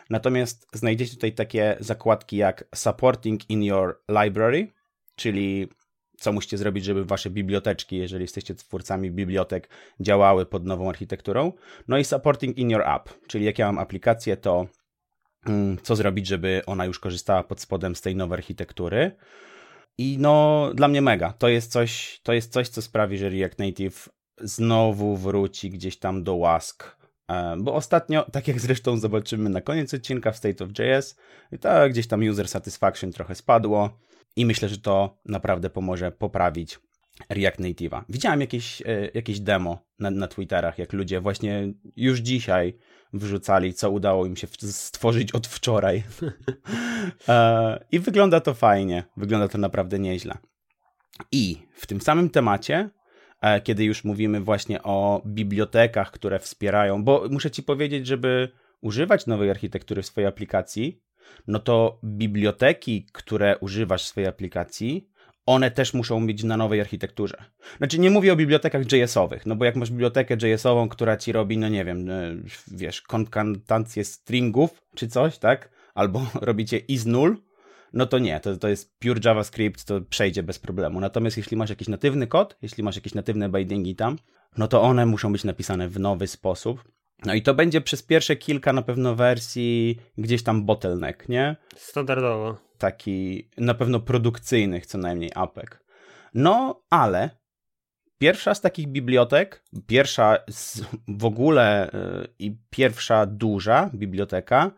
natomiast 0.09 0.67
znajdziecie 0.73 1.13
tutaj 1.13 1.33
takie 1.33 1.77
zakładki 1.79 2.37
jak 2.37 2.63
Supporting 2.75 3.49
in 3.49 3.63
Your 3.63 4.01
Library, 4.09 4.67
czyli 5.15 5.67
co 6.17 6.33
musicie 6.33 6.57
zrobić, 6.57 6.85
żeby 6.85 7.05
wasze 7.05 7.29
biblioteczki, 7.29 7.97
jeżeli 7.97 8.21
jesteście 8.21 8.55
twórcami 8.55 9.11
bibliotek, 9.11 9.69
działały 9.99 10.45
pod 10.45 10.65
nową 10.65 10.89
architekturą. 10.89 11.51
No 11.87 11.97
i 11.97 12.03
supporting 12.03 12.57
in 12.57 12.69
your 12.69 12.81
app, 12.81 13.09
czyli 13.27 13.45
jak 13.45 13.59
ja 13.59 13.65
mam 13.65 13.77
aplikację, 13.77 14.37
to 14.37 14.67
mm, 15.45 15.77
co 15.83 15.95
zrobić, 15.95 16.27
żeby 16.27 16.61
ona 16.65 16.85
już 16.85 16.99
korzystała 16.99 17.43
pod 17.43 17.61
spodem 17.61 17.95
z 17.95 18.01
tej 18.01 18.15
nowej 18.15 18.37
architektury. 18.37 19.11
I 19.97 20.17
no, 20.19 20.69
dla 20.75 20.87
mnie 20.87 21.01
mega. 21.01 21.33
To 21.33 21.47
jest 21.47 21.71
coś, 21.71 22.19
to 22.23 22.33
jest 22.33 22.51
coś 22.51 22.69
co 22.69 22.81
sprawi, 22.81 23.17
że 23.17 23.29
React 23.29 23.59
Native 23.59 24.09
znowu 24.41 25.17
wróci 25.17 25.69
gdzieś 25.69 25.97
tam 25.99 26.23
do 26.23 26.35
łask. 26.35 26.97
E, 27.27 27.55
bo 27.59 27.73
ostatnio, 27.73 28.25
tak 28.31 28.47
jak 28.47 28.59
zresztą 28.59 28.97
zobaczymy 28.97 29.49
na 29.49 29.61
koniec 29.61 29.93
odcinka 29.93 30.31
w 30.31 30.37
State 30.37 30.63
of 30.65 30.69
JS, 30.79 31.15
tak 31.61 31.91
gdzieś 31.91 32.07
tam 32.07 32.21
user 32.21 32.47
satisfaction 32.47 33.11
trochę 33.11 33.35
spadło 33.35 33.99
i 34.35 34.45
myślę, 34.45 34.69
że 34.69 34.77
to 34.77 35.17
naprawdę 35.25 35.69
pomoże 35.69 36.11
poprawić 36.11 36.79
React 37.29 37.59
Native'a. 37.59 38.03
Widziałem 38.09 38.41
jakieś, 38.41 38.81
e, 38.81 38.85
jakieś 39.13 39.39
demo 39.39 39.85
na, 39.99 40.11
na 40.11 40.27
Twitterach, 40.27 40.77
jak 40.79 40.93
ludzie 40.93 41.21
właśnie 41.21 41.73
już 41.95 42.19
dzisiaj 42.19 42.77
wrzucali, 43.13 43.73
co 43.73 43.91
udało 43.91 44.25
im 44.25 44.35
się 44.35 44.47
stworzyć 44.71 45.31
od 45.31 45.47
wczoraj. 45.47 46.03
E, 47.27 47.85
I 47.91 47.99
wygląda 47.99 48.39
to 48.39 48.53
fajnie, 48.53 49.03
wygląda 49.17 49.47
to 49.47 49.57
naprawdę 49.57 49.99
nieźle. 49.99 50.37
I 51.31 51.57
w 51.73 51.85
tym 51.87 52.01
samym 52.01 52.29
temacie, 52.29 52.89
kiedy 53.63 53.83
już 53.83 54.03
mówimy 54.03 54.41
właśnie 54.41 54.83
o 54.83 55.21
bibliotekach, 55.25 56.11
które 56.11 56.39
wspierają, 56.39 57.03
bo 57.03 57.27
muszę 57.29 57.51
ci 57.51 57.63
powiedzieć, 57.63 58.07
żeby 58.07 58.49
używać 58.81 59.27
nowej 59.27 59.49
architektury 59.49 60.01
w 60.01 60.05
swojej 60.05 60.27
aplikacji, 60.27 61.01
no 61.47 61.59
to 61.59 61.99
biblioteki, 62.03 63.07
które 63.11 63.57
używasz 63.57 64.03
w 64.03 64.07
swojej 64.07 64.29
aplikacji, 64.29 65.09
one 65.45 65.71
też 65.71 65.93
muszą 65.93 66.27
być 66.27 66.43
na 66.43 66.57
nowej 66.57 66.81
architekturze. 66.81 67.37
Znaczy 67.77 67.99
nie 67.99 68.09
mówię 68.09 68.33
o 68.33 68.35
bibliotekach 68.35 68.91
JS-owych, 68.91 69.45
no 69.45 69.55
bo 69.55 69.65
jak 69.65 69.75
masz 69.75 69.89
bibliotekę 69.89 70.37
JS-ową, 70.41 70.89
która 70.89 71.17
ci 71.17 71.31
robi, 71.31 71.57
no 71.57 71.69
nie 71.69 71.85
wiem, 71.85 72.09
e, 72.09 72.35
wiesz, 72.67 73.01
konkatancję 73.01 74.03
stringów 74.03 74.83
czy 74.95 75.07
coś, 75.07 75.37
tak? 75.37 75.69
Albo 75.93 76.27
robicie 76.41 76.77
is 76.77 77.05
null, 77.05 77.37
no 77.93 78.05
to 78.05 78.19
nie, 78.19 78.39
to, 78.39 78.57
to 78.57 78.67
jest 78.67 78.99
pure 78.99 79.19
JavaScript, 79.25 79.85
to 79.85 80.01
przejdzie 80.01 80.43
bez 80.43 80.59
problemu. 80.59 80.99
Natomiast 80.99 81.37
jeśli 81.37 81.57
masz 81.57 81.69
jakiś 81.69 81.87
natywny 81.87 82.27
kod, 82.27 82.57
jeśli 82.61 82.83
masz 82.83 82.95
jakieś 82.95 83.13
natywne 83.13 83.49
bindingi 83.49 83.95
tam, 83.95 84.17
no 84.57 84.67
to 84.67 84.81
one 84.81 85.05
muszą 85.05 85.31
być 85.31 85.43
napisane 85.43 85.89
w 85.89 85.99
nowy 85.99 86.27
sposób. 86.27 86.83
No 87.25 87.33
i 87.33 87.41
to 87.41 87.53
będzie 87.53 87.81
przez 87.81 88.03
pierwsze 88.03 88.35
kilka 88.35 88.73
na 88.73 88.81
pewno 88.81 89.15
wersji 89.15 89.99
gdzieś 90.17 90.43
tam 90.43 90.65
bottleneck, 90.65 91.29
nie? 91.29 91.55
Standardowo. 91.75 92.57
Taki 92.77 93.49
na 93.57 93.73
pewno 93.73 93.99
produkcyjnych 93.99 94.85
co 94.85 94.97
najmniej 94.97 95.31
apek. 95.35 95.83
No, 96.33 96.83
ale 96.89 97.29
pierwsza 98.17 98.55
z 98.55 98.61
takich 98.61 98.87
bibliotek, 98.87 99.63
pierwsza 99.87 100.37
w 101.07 101.25
ogóle 101.25 101.91
yy, 101.93 102.27
i 102.39 102.57
pierwsza 102.69 103.25
duża 103.25 103.89
biblioteka 103.93 104.71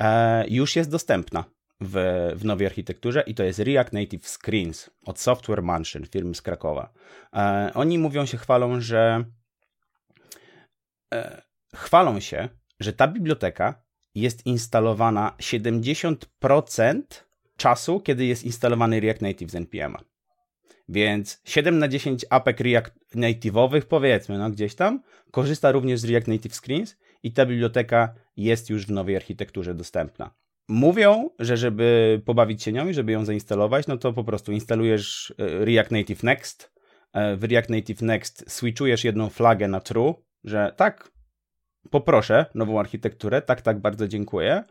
yy, 0.00 0.06
już 0.48 0.76
jest 0.76 0.90
dostępna 0.90 1.44
w, 1.82 1.94
w 2.36 2.44
nowej 2.44 2.66
architekturze 2.66 3.24
i 3.26 3.34
to 3.34 3.44
jest 3.44 3.58
React 3.58 3.92
Native 3.92 4.28
Screens 4.28 4.90
od 5.06 5.20
Software 5.20 5.62
Mansion, 5.62 6.06
firmy 6.06 6.34
z 6.34 6.42
Krakowa. 6.42 6.92
Yy, 7.32 7.40
oni 7.74 7.98
mówią 7.98 8.26
się, 8.26 8.38
chwalą, 8.38 8.80
że 8.80 9.24
chwalą 11.74 12.20
się, 12.20 12.48
że 12.80 12.92
ta 12.92 13.08
biblioteka 13.08 13.82
jest 14.14 14.46
instalowana 14.46 15.36
70% 15.38 17.02
czasu, 17.56 18.00
kiedy 18.00 18.24
jest 18.24 18.44
instalowany 18.44 19.00
React 19.00 19.22
Native 19.22 19.50
z 19.50 19.54
npm 19.54 19.96
Więc 20.88 21.40
7 21.44 21.78
na 21.78 21.88
10 21.88 22.26
apek 22.30 22.60
React 22.60 22.92
Native'owych, 23.14 23.82
powiedzmy, 23.82 24.38
no 24.38 24.50
gdzieś 24.50 24.74
tam, 24.74 25.02
korzysta 25.30 25.72
również 25.72 26.00
z 26.00 26.04
React 26.04 26.28
Native 26.28 26.54
Screens 26.54 26.96
i 27.22 27.32
ta 27.32 27.46
biblioteka 27.46 28.14
jest 28.36 28.70
już 28.70 28.86
w 28.86 28.90
nowej 28.90 29.16
architekturze 29.16 29.74
dostępna. 29.74 30.34
Mówią, 30.68 31.30
że 31.38 31.56
żeby 31.56 32.20
pobawić 32.24 32.62
się 32.62 32.72
nią 32.72 32.88
i 32.88 32.94
żeby 32.94 33.12
ją 33.12 33.24
zainstalować, 33.24 33.86
no 33.86 33.96
to 33.96 34.12
po 34.12 34.24
prostu 34.24 34.52
instalujesz 34.52 35.34
e, 35.38 35.64
React 35.64 35.90
Native 35.90 36.22
Next. 36.22 36.72
E, 37.12 37.36
w 37.36 37.44
React 37.44 37.70
Native 37.70 38.02
Next 38.02 38.44
switchujesz 38.50 39.04
jedną 39.04 39.28
flagę 39.28 39.68
na 39.68 39.80
true, 39.80 40.14
że 40.44 40.72
tak, 40.76 41.12
poproszę 41.90 42.46
nową 42.54 42.80
architekturę, 42.80 43.42
tak, 43.42 43.62
tak, 43.62 43.80
bardzo 43.80 44.08
dziękuję. 44.08 44.64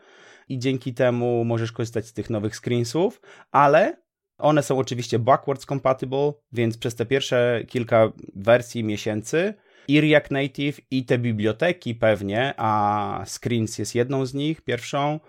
I 0.49 0.59
dzięki 0.59 0.93
temu 0.93 1.45
możesz 1.45 1.71
korzystać 1.71 2.05
z 2.05 2.13
tych 2.13 2.29
nowych 2.29 2.55
screensów, 2.55 3.21
ale 3.51 4.01
one 4.37 4.63
są 4.63 4.77
oczywiście 4.77 5.19
backwards 5.19 5.65
compatible, 5.65 6.33
więc 6.51 6.77
przez 6.77 6.95
te 6.95 7.05
pierwsze 7.05 7.63
kilka 7.67 8.11
wersji, 8.35 8.83
miesięcy 8.83 9.53
i 9.87 10.01
React 10.01 10.31
Native 10.31 10.81
i 10.91 11.05
te 11.05 11.17
biblioteki 11.17 11.95
pewnie, 11.95 12.53
a 12.57 13.25
Screens 13.27 13.77
jest 13.77 13.95
jedną 13.95 14.25
z 14.25 14.33
nich, 14.33 14.61
pierwszą, 14.61 15.19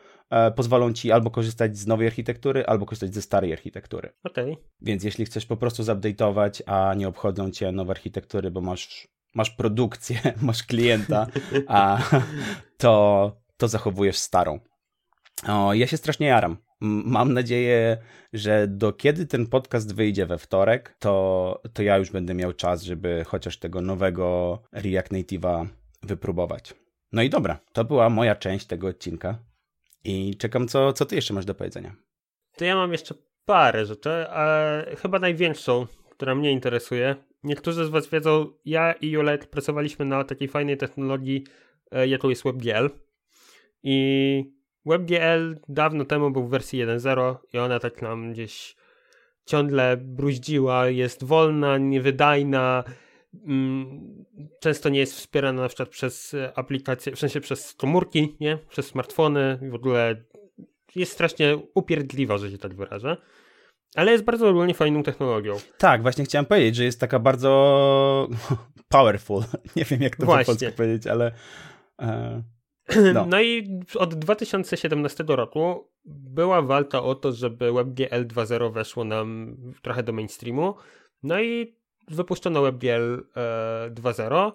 pozwolą 0.57 0.93
ci 0.93 1.13
albo 1.13 1.31
korzystać 1.31 1.79
z 1.79 1.87
nowej 1.87 2.07
architektury, 2.07 2.67
albo 2.67 2.87
korzystać 2.87 3.15
ze 3.15 3.23
starej 3.23 3.53
architektury. 3.53 4.13
Okej. 4.25 4.53
Okay. 4.53 4.65
Więc 4.81 5.05
jeśli 5.05 5.25
chcesz 5.25 5.47
po 5.47 5.57
prostu 5.57 5.83
zupdate'ować, 5.83 6.63
a 6.67 6.95
nie 6.95 7.09
obchodzą 7.09 7.51
cię 7.51 7.73
nowe 7.73 7.91
architektury, 7.91 8.51
bo 8.51 8.61
masz 8.61 9.09
masz 9.35 9.51
produkcję, 9.51 10.21
masz 10.43 10.63
klienta, 10.63 11.27
a 11.67 11.99
to, 12.83 13.37
to 13.57 13.69
zachowujesz 13.69 14.19
starą. 14.19 14.61
O, 15.49 15.75
ja 15.75 15.87
się 15.87 15.97
strasznie 15.97 16.27
jaram. 16.27 16.57
Mam 16.85 17.33
nadzieję, 17.33 17.97
że 18.33 18.69
do 18.69 18.93
kiedy 18.93 19.27
ten 19.27 19.47
podcast 19.47 19.95
wyjdzie 19.95 20.27
we 20.27 20.39
wtorek, 20.39 20.97
to, 20.99 21.63
to 21.73 21.83
ja 21.83 21.99
już 21.99 22.11
będę 22.11 22.35
miał 22.35 22.53
czas, 22.53 22.83
żeby 22.83 23.25
chociaż 23.27 23.59
tego 23.59 23.81
nowego 23.81 24.59
React 24.73 25.13
Native'a 25.13 25.67
wypróbować. 26.03 26.75
No 27.13 27.23
i 27.23 27.31
dobra, 27.31 27.61
to 27.73 27.85
była 27.85 28.11
moja 28.11 28.37
część 28.37 28.67
tego 28.67 28.89
odcinka 28.89 29.39
i 30.05 30.37
czekam, 30.37 30.69
co, 30.69 30.93
co 30.93 31.07
ty 31.07 31.15
jeszcze 31.15 31.35
masz 31.35 31.45
do 31.45 31.55
powiedzenia. 31.55 31.95
To 32.57 32.65
ja 32.65 32.77
mam 32.77 32.93
jeszcze 32.93 33.15
parę 33.45 33.87
rzeczy, 33.87 34.11
a 34.29 34.57
chyba 34.99 35.19
największą, 35.19 35.87
która 36.11 36.35
mnie 36.35 36.53
interesuje, 36.53 37.17
niektórzy 37.45 37.85
z 37.85 37.89
Was 37.89 38.09
wiedzą, 38.09 38.53
ja 38.65 38.93
i 38.93 39.11
Julet 39.11 39.47
pracowaliśmy 39.47 40.05
na 40.05 40.25
takiej 40.25 40.49
fajnej 40.49 40.77
technologii, 40.77 41.47
e, 41.91 42.09
jaką 42.09 42.29
jest 42.29 42.45
WebGL. 42.45 42.91
I 43.83 44.45
WebGL 44.87 45.57
dawno 45.69 46.05
temu 46.05 46.31
był 46.31 46.45
w 46.47 46.51
wersji 46.51 46.79
1.0 46.79 47.37
i 47.53 47.59
ona 47.59 47.79
tak 47.79 48.03
nam 48.03 48.33
gdzieś 48.33 48.77
ciągle 49.45 49.97
bruździła, 49.97 50.89
jest 50.89 51.25
wolna, 51.25 51.79
niewydajna, 51.79 52.85
często 54.61 54.89
nie 54.89 54.99
jest 54.99 55.15
wspierana 55.15 55.63
na 55.63 55.69
przykład 55.69 55.89
przez 55.89 56.37
aplikacje, 56.55 57.17
w 57.17 57.19
sensie 57.19 57.41
przez 57.41 57.75
komórki, 57.75 58.37
nie? 58.41 58.59
Przez 58.69 58.87
smartfony, 58.87 59.59
w 59.71 59.75
ogóle 59.75 60.25
jest 60.97 61.13
strasznie 61.13 61.59
upierdliwa, 61.75 62.39
że 62.39 62.51
się 62.51 62.59
tak 62.59 62.75
wyrażę. 62.75 63.17
Ale 63.95 64.13
jest 64.13 64.25
bardzo 64.25 64.49
ogólnie 64.49 64.75
fajną 64.75 65.03
technologią. 65.03 65.57
Tak, 65.79 66.03
właśnie 66.03 66.25
chciałem 66.25 66.47
powiedzieć, 66.47 66.77
że 66.77 66.85
jest 66.85 67.01
taka 67.01 67.19
bardzo 67.19 68.29
powerful. 68.89 69.43
Nie 69.77 69.85
wiem, 69.85 70.03
jak 70.03 70.17
to 70.17 70.27
właśnie. 70.27 70.55
po 70.55 70.59
polsku 70.59 70.77
powiedzieć, 70.77 71.07
ale. 71.07 71.33
E, 72.01 72.43
no. 73.15 73.27
no. 73.27 73.43
i 73.43 73.81
od 73.95 74.15
2017 74.15 75.25
roku 75.27 75.91
była 76.05 76.63
walka 76.63 77.03
o 77.03 77.15
to, 77.15 77.33
żeby 77.33 77.73
WebGL 77.73 78.27
2.0 78.27 78.73
weszło 78.73 79.05
nam 79.05 79.57
trochę 79.83 80.03
do 80.03 80.13
mainstreamu. 80.13 80.75
No 81.23 81.41
i 81.41 81.82
wypuszczono 82.15 82.63
WebGL 82.63 83.27
e, 83.37 83.91
2.0. 83.91 84.53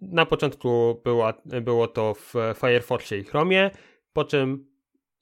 Na 0.00 0.26
początku 0.26 1.00
była, 1.04 1.34
było 1.44 1.88
to 1.88 2.14
w 2.14 2.34
Firefoxie 2.60 3.18
i 3.18 3.24
Chromie, 3.24 3.70
po 4.12 4.24
czym 4.24 4.72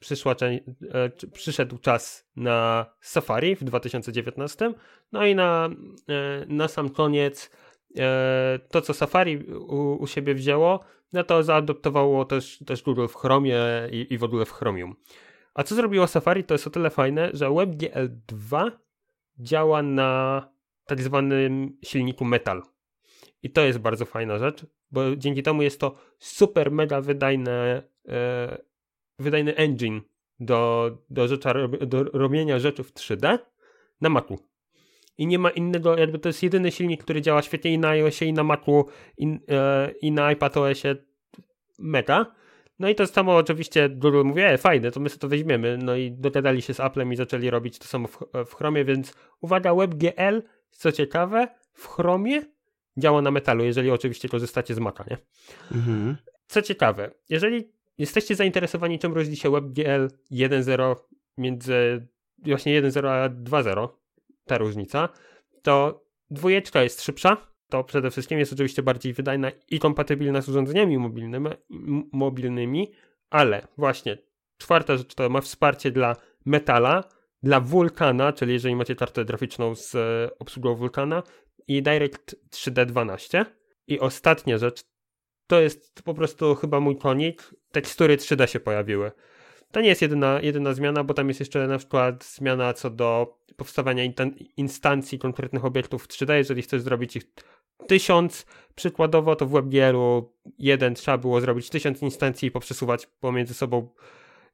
przyszła, 0.01 0.35
e, 0.43 1.29
przyszedł 1.33 1.79
czas 1.79 2.29
na 2.37 2.87
Safari 3.01 3.57
w 3.57 3.65
2019, 3.65 4.73
no 5.13 5.27
i 5.27 5.35
na, 5.35 5.69
e, 6.09 6.47
na 6.47 6.69
sam 6.69 6.91
koniec 6.91 7.51
e, 7.99 8.59
to, 8.71 8.81
co 8.81 8.95
Safari 8.95 9.37
u, 9.53 10.03
u 10.03 10.07
siebie 10.07 10.35
wzięło, 10.35 10.81
no 11.13 11.25
to 11.25 11.43
zaadoptowało 11.43 12.25
też, 12.25 12.59
też 12.67 12.83
Google 12.83 13.07
w 13.07 13.15
Chromie 13.15 13.59
i, 13.93 14.07
i 14.11 14.19
w 14.19 14.25
ogóle 14.25 14.45
w 14.45 14.53
Chromium. 14.53 14.97
A 15.55 15.63
co 15.63 15.75
zrobiło 15.75 16.07
Safari, 16.07 16.45
to 16.45 16.55
jest 16.55 16.67
o 16.67 16.71
tyle 16.71 16.91
fajne, 16.91 17.31
że 17.33 17.51
WebGL 17.51 18.09
2 18.29 18.71
działa 19.39 19.83
na 19.83 20.49
tak 20.91 21.03
zwanym 21.03 21.77
silniku 21.85 22.25
Metal. 22.25 22.63
I 23.43 23.51
to 23.51 23.65
jest 23.65 23.79
bardzo 23.79 24.05
fajna 24.05 24.39
rzecz, 24.39 24.67
bo 24.91 25.17
dzięki 25.17 25.43
temu 25.43 25.63
jest 25.63 25.81
to 25.81 25.95
super, 26.19 26.71
mega 26.73 27.01
wydajne, 27.01 27.83
e, 28.09 28.59
wydajny 29.19 29.57
engine 29.57 30.01
do, 30.41 30.91
do, 31.11 31.29
rzecza, 31.29 31.55
do 31.69 32.05
robienia 32.05 32.59
rzeczy 32.59 32.83
w 32.83 32.93
3D 32.93 33.39
na 34.01 34.09
Macu. 34.09 34.39
I 35.19 35.27
nie 35.27 35.39
ma 35.39 35.51
innego, 35.51 35.99
jakby 35.99 36.19
to 36.19 36.29
jest 36.29 36.43
jedyny 36.43 36.73
silnik, 36.73 37.05
który 37.05 37.23
działa 37.23 37.43
świetnie 37.43 37.73
i 37.73 37.79
na 37.79 37.89
iOSie, 37.89 38.27
i 38.27 38.33
na 38.33 38.45
Macu, 38.45 38.87
i, 39.19 39.39
e, 39.49 39.91
i 40.03 40.13
na 40.13 40.33
iPadOSie 40.33 40.97
mega. 41.79 42.27
No 42.79 42.89
i 42.89 42.95
to 42.95 43.07
samo 43.07 43.37
oczywiście 43.37 43.89
Google 43.89 44.25
mówi, 44.25 44.43
e, 44.43 44.59
fajne, 44.59 44.91
to 44.91 45.01
my 45.01 45.09
sobie 45.09 45.21
to 45.21 45.29
weźmiemy. 45.29 45.79
No 45.79 45.97
i 45.97 46.13
dogadali 46.13 46.63
się 46.63 46.75
z 46.75 46.81
Applem 46.81 47.13
i 47.13 47.17
zaczęli 47.17 47.51
robić 47.51 47.79
to 47.79 47.85
samo 47.85 48.09
w, 48.09 48.19
w 48.47 48.55
Chromie, 48.55 48.85
więc 48.85 49.15
uwaga, 49.41 49.75
WebGL, 49.75 50.43
co 50.71 50.93
ciekawe, 50.93 51.49
w 51.73 51.89
Chromie 51.89 52.43
działa 52.97 53.23
na 53.23 53.31
metalu, 53.31 53.65
jeżeli 53.65 53.91
oczywiście 53.91 54.29
korzystacie 54.29 54.75
z 54.75 54.79
Maca, 54.79 55.05
nie? 55.11 55.19
Mhm. 55.73 56.17
Co 56.47 56.63
ciekawe, 56.63 57.11
jeżeli 57.29 57.73
jesteście 57.99 58.35
zainteresowani, 58.35 58.99
czym 58.99 59.13
różni 59.13 59.37
się 59.37 59.51
WebGL 59.51 60.09
1.0 60.33 60.97
między 61.39 62.07
właśnie 62.39 62.83
1.0 62.83 63.09
a 63.09 63.29
2.0, 63.29 63.89
ta 64.47 64.59
różnica, 64.59 65.09
to 65.63 66.05
dwójeczka 66.31 66.83
jest 66.83 67.03
szybsza, 67.03 67.37
to 67.69 67.85
przede 67.85 68.11
wszystkim 68.11 68.39
jest 68.39 68.53
oczywiście 68.53 68.83
bardziej 68.83 69.13
wydajna 69.13 69.51
i 69.69 69.79
kompatybilna 69.79 70.41
z 70.41 70.49
urządzeniami 70.49 70.99
mobilnymi, 70.99 71.51
mobilnymi 72.13 72.93
ale 73.31 73.67
właśnie 73.79 74.19
czwarta 74.59 74.97
rzecz 74.97 75.15
to 75.15 75.29
ma 75.29 75.41
wsparcie 75.41 75.91
dla 75.91 76.17
Metala, 76.45 77.05
dla 77.43 77.61
Vulkana, 77.61 78.33
czyli 78.33 78.53
jeżeli 78.53 78.77
macie 78.77 78.97
kartę 78.97 79.25
graficzną 79.25 79.75
z 79.75 79.95
e, 79.95 80.31
obsługą 80.39 80.75
Vulkana 80.75 81.23
i 81.69 81.83
Direct 81.83 82.37
3D12. 82.51 83.45
I 83.87 84.01
ostatnia 84.01 84.59
rzecz 84.59 84.85
to 85.47 85.61
jest 85.61 86.03
po 86.03 86.15
prostu 86.15 86.55
chyba 86.55 86.81
mój 86.81 86.97
konik. 86.97 87.55
Tekstury 87.73 88.17
3D 88.17 88.47
się 88.47 88.61
pojawiły. 88.61 89.13
To 89.73 89.81
nie 89.81 89.89
jest 89.89 90.03
jedyna, 90.03 90.41
jedyna 90.43 90.75
zmiana, 90.75 91.05
bo 91.05 91.15
tam 91.15 91.29
jest 91.29 91.41
jeszcze 91.41 91.67
na 91.67 91.79
przykład 91.79 92.25
zmiana 92.25 92.73
co 92.73 92.91
do 92.91 93.39
powstawania 93.57 94.05
instancji 94.57 95.19
konkretnych 95.19 95.65
obiektów 95.65 96.05
w 96.05 96.09
3D. 96.09 96.35
Jeżeli 96.35 96.63
chcesz 96.63 96.83
zrobić 96.83 97.17
ich 97.17 97.25
tysiąc, 97.87 98.47
przykładowo 98.75 99.37
to 99.37 99.47
w 99.47 99.51
WebGL-u 99.51 100.33
jeden 100.59 100.95
trzeba 100.95 101.19
było 101.19 101.41
zrobić 101.41 101.71
tysiąc 101.71 102.03
instancji 102.03 102.49
i 102.49 102.51
poprzesuwać 102.51 103.07
pomiędzy 103.07 103.55
sobą 103.55 103.89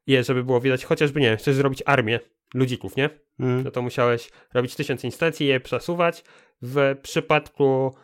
je, 0.07 0.23
żeby 0.23 0.43
było 0.43 0.61
widać, 0.61 0.85
chociażby 0.85 1.21
nie 1.21 1.29
wiem, 1.29 1.37
chcesz 1.37 1.55
zrobić 1.55 1.83
armię 1.85 2.19
ludzików, 2.53 2.95
nie? 2.95 3.09
Mm. 3.39 3.63
No 3.63 3.71
to 3.71 3.81
musiałeś 3.81 4.29
robić 4.53 4.75
tysiąc 4.75 5.03
instancji 5.03 5.45
i 5.45 5.49
je 5.49 5.59
przesuwać. 5.59 6.23
W 6.61 6.95
przypadku 7.01 7.95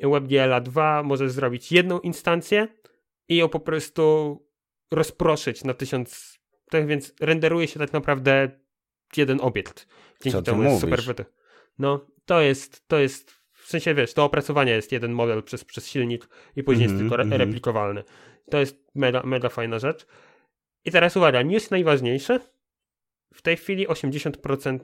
WebGL 0.00 0.62
2 0.62 1.02
możesz 1.02 1.32
zrobić 1.32 1.72
jedną 1.72 2.00
instancję 2.00 2.68
i 3.28 3.36
ją 3.36 3.48
po 3.48 3.60
prostu 3.60 4.38
rozproszyć 4.90 5.64
na 5.64 5.74
tysiąc, 5.74 6.38
tak 6.70 6.86
więc 6.86 7.14
renderuje 7.20 7.68
się 7.68 7.78
tak 7.78 7.92
naprawdę 7.92 8.50
jeden 9.16 9.40
obiekt. 9.40 9.86
Dzięki 10.22 10.38
Co 10.38 10.42
temu 10.42 10.62
jest 10.62 10.80
super 10.80 11.26
No, 11.78 12.06
to 12.24 12.40
jest, 12.40 12.88
to 12.88 12.98
jest, 12.98 13.30
w 13.52 13.68
sensie 13.68 13.94
wiesz, 13.94 14.14
to 14.14 14.24
opracowanie 14.24 14.72
jest 14.72 14.92
jeden 14.92 15.12
model 15.12 15.42
przez, 15.42 15.64
przez 15.64 15.88
silnik 15.88 16.28
i 16.56 16.62
później 16.62 16.86
mm 16.86 16.96
-hmm, 16.96 17.00
jest 17.00 17.10
tylko 17.10 17.14
re 17.14 17.22
mhm. 17.22 17.40
replikowalny. 17.40 18.04
To 18.50 18.58
jest 18.58 18.84
mega, 18.94 19.22
mega 19.22 19.48
fajna 19.48 19.78
rzecz. 19.78 20.06
I 20.84 20.90
teraz 20.90 21.16
uwaga, 21.16 21.42
news 21.42 21.70
najważniejszy. 21.70 22.40
W 23.34 23.42
tej 23.42 23.56
chwili 23.56 23.88
80% 23.88 24.78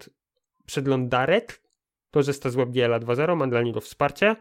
przeglądarek 0.67 1.63
korzysta 2.11 2.51
z 2.51 2.55
WebGL 2.55 2.93
2.0, 2.93 3.37
ma 3.37 3.47
dla 3.47 3.63
niego 3.63 3.81
wsparcie 3.81 4.37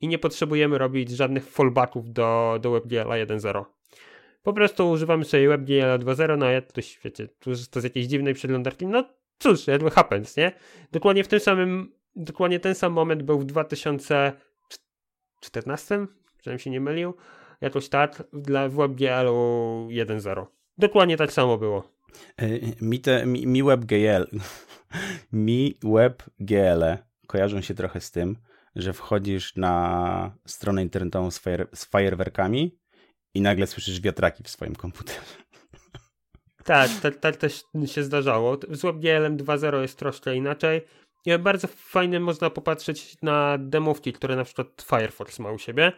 i 0.00 0.08
nie 0.08 0.18
potrzebujemy 0.18 0.78
robić 0.78 1.10
żadnych 1.10 1.50
fallbacków 1.50 2.12
do, 2.12 2.58
do 2.60 2.70
WebGL 2.70 3.08
1.0. 3.08 3.64
Po 4.42 4.52
prostu 4.52 4.90
używamy 4.90 5.24
sobie 5.24 5.48
WebGL 5.48 5.98
2.0, 5.98 6.38
no 6.38 6.50
ja 6.50 6.62
to 6.62 6.80
wiecie, 7.04 7.28
to 7.70 7.80
z 7.80 7.84
jakiejś 7.84 8.06
dziwnej 8.06 8.34
przeglądarki, 8.34 8.86
no 8.86 9.04
cóż, 9.38 9.66
jakby 9.66 9.90
happens, 9.90 10.36
nie? 10.36 10.52
Dokładnie 10.92 11.24
w 11.24 11.28
tym 11.28 11.40
samym, 11.40 11.92
dokładnie 12.16 12.60
ten 12.60 12.74
sam 12.74 12.92
moment 12.92 13.22
był 13.22 13.38
w 13.38 13.44
2014, 13.44 16.06
żebym 16.42 16.58
się 16.58 16.70
nie 16.70 16.80
mylił, 16.80 17.14
jakoś 17.60 17.88
tak, 17.88 18.22
dla 18.32 18.68
WebGL 18.68 19.28
1.0. 19.88 20.46
Dokładnie 20.78 21.16
tak 21.16 21.32
samo 21.32 21.58
było. 21.58 22.01
E, 22.36 22.46
mi, 22.80 23.00
te, 23.00 23.26
mi, 23.26 23.46
mi 23.46 23.62
WebGL, 23.62 24.38
mi 25.32 25.78
WebGL 25.82 26.84
kojarzą 27.26 27.60
się 27.60 27.74
trochę 27.74 28.00
z 28.00 28.10
tym, 28.10 28.36
że 28.76 28.92
wchodzisz 28.92 29.56
na 29.56 30.36
stronę 30.46 30.82
internetową 30.82 31.30
z, 31.30 31.38
fajer, 31.38 31.68
z 31.74 31.84
fajerwerkami 31.84 32.78
i 33.34 33.40
nagle 33.40 33.66
słyszysz 33.66 34.00
wiatraki 34.00 34.42
w 34.42 34.48
swoim 34.48 34.74
komputerze. 34.74 35.20
Tak, 36.64 36.90
tak, 37.02 37.16
tak 37.16 37.36
też 37.36 37.64
się 37.86 38.02
zdarzało. 38.02 38.56
Z 38.70 38.82
WebGL 38.82 39.36
2.0 39.36 39.80
jest 39.80 39.98
troszkę 39.98 40.36
inaczej. 40.36 40.80
Bardzo 41.40 41.68
fajnie 41.68 42.20
można 42.20 42.50
popatrzeć 42.50 43.16
na 43.22 43.58
demówki, 43.58 44.12
które 44.12 44.36
na 44.36 44.44
przykład 44.44 44.84
Firefox 44.88 45.38
ma 45.38 45.52
u 45.52 45.58
siebie, 45.58 45.92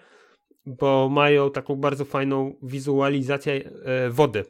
bo 0.67 1.09
mają 1.09 1.51
taką 1.51 1.77
bardzo 1.77 2.05
fajną 2.05 2.55
wizualizację 2.63 3.71
e, 3.85 4.11
wody. 4.11 4.45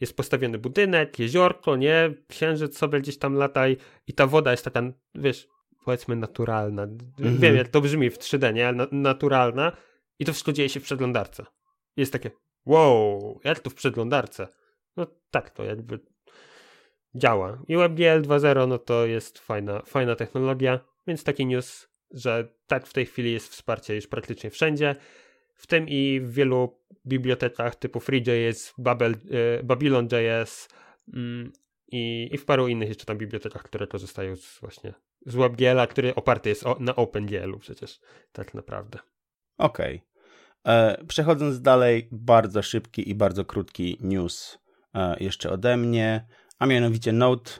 Jest 0.00 0.16
postawiony 0.16 0.58
budynek, 0.58 1.18
jeziorko, 1.18 1.76
nie? 1.76 2.14
Księżyc 2.28 2.78
sobie 2.78 3.00
gdzieś 3.00 3.18
tam 3.18 3.34
lataj 3.34 3.76
i 4.06 4.12
ta 4.12 4.26
woda 4.26 4.50
jest 4.50 4.64
taka, 4.64 4.82
wiesz, 5.14 5.48
powiedzmy 5.84 6.16
naturalna. 6.16 6.82
Mhm. 6.82 7.38
Wiem, 7.38 7.56
jak 7.56 7.68
to 7.68 7.80
brzmi 7.80 8.10
w 8.10 8.18
3D, 8.18 8.54
nie? 8.54 8.72
Na, 8.72 8.86
naturalna. 8.92 9.72
I 10.18 10.24
to 10.24 10.32
wszystko 10.32 10.52
dzieje 10.52 10.68
się 10.68 10.80
w 10.80 10.82
przeglądarce. 10.82 11.46
Jest 11.96 12.12
takie, 12.12 12.30
wow, 12.66 13.40
jak 13.44 13.60
to 13.60 13.70
w 13.70 13.74
przeglądarce? 13.74 14.48
No 14.96 15.06
tak 15.30 15.50
to 15.50 15.64
jakby 15.64 16.00
działa. 17.14 17.62
I 17.68 17.76
WebGL 17.76 18.22
2.0 18.22 18.68
no 18.68 18.78
to 18.78 19.06
jest 19.06 19.38
fajna, 19.38 19.82
fajna 19.86 20.16
technologia, 20.16 20.80
więc 21.06 21.24
taki 21.24 21.46
news, 21.46 21.88
że 22.10 22.48
tak 22.66 22.86
w 22.86 22.92
tej 22.92 23.06
chwili 23.06 23.32
jest 23.32 23.52
wsparcie 23.52 23.94
już 23.94 24.06
praktycznie 24.06 24.50
wszędzie, 24.50 24.96
w 25.58 25.66
tym 25.66 25.88
i 25.88 26.20
w 26.20 26.32
wielu 26.32 26.78
bibliotekach 27.06 27.76
typu 27.76 28.00
FreeJS, 28.00 28.74
Babel, 28.78 29.12
y, 29.12 29.16
Babylon.js 29.64 30.68
mm, 31.14 31.52
i, 31.92 32.28
i 32.32 32.38
w 32.38 32.44
paru 32.44 32.68
innych 32.68 32.88
jeszcze 32.88 33.04
tam 33.04 33.18
bibliotekach, 33.18 33.62
które 33.62 33.86
korzystają 33.86 34.36
z 34.36 34.60
właśnie 34.60 34.94
z 35.26 35.34
WebGL-a, 35.34 35.86
który 35.86 36.14
oparty 36.14 36.48
jest 36.48 36.64
na 36.80 36.96
OpenGL-u 36.96 37.58
przecież 37.58 38.00
tak 38.32 38.54
naprawdę. 38.54 38.98
Okej. 39.58 39.96
Okay. 39.96 40.08
E, 40.74 41.04
przechodząc 41.04 41.60
dalej, 41.60 42.08
bardzo 42.12 42.62
szybki 42.62 43.10
i 43.10 43.14
bardzo 43.14 43.44
krótki 43.44 43.98
news 44.00 44.58
e, 44.94 45.16
jeszcze 45.20 45.50
ode 45.50 45.76
mnie, 45.76 46.26
a 46.58 46.66
mianowicie 46.66 47.12
Note 47.12 47.50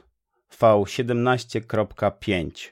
V17.5 0.59 2.69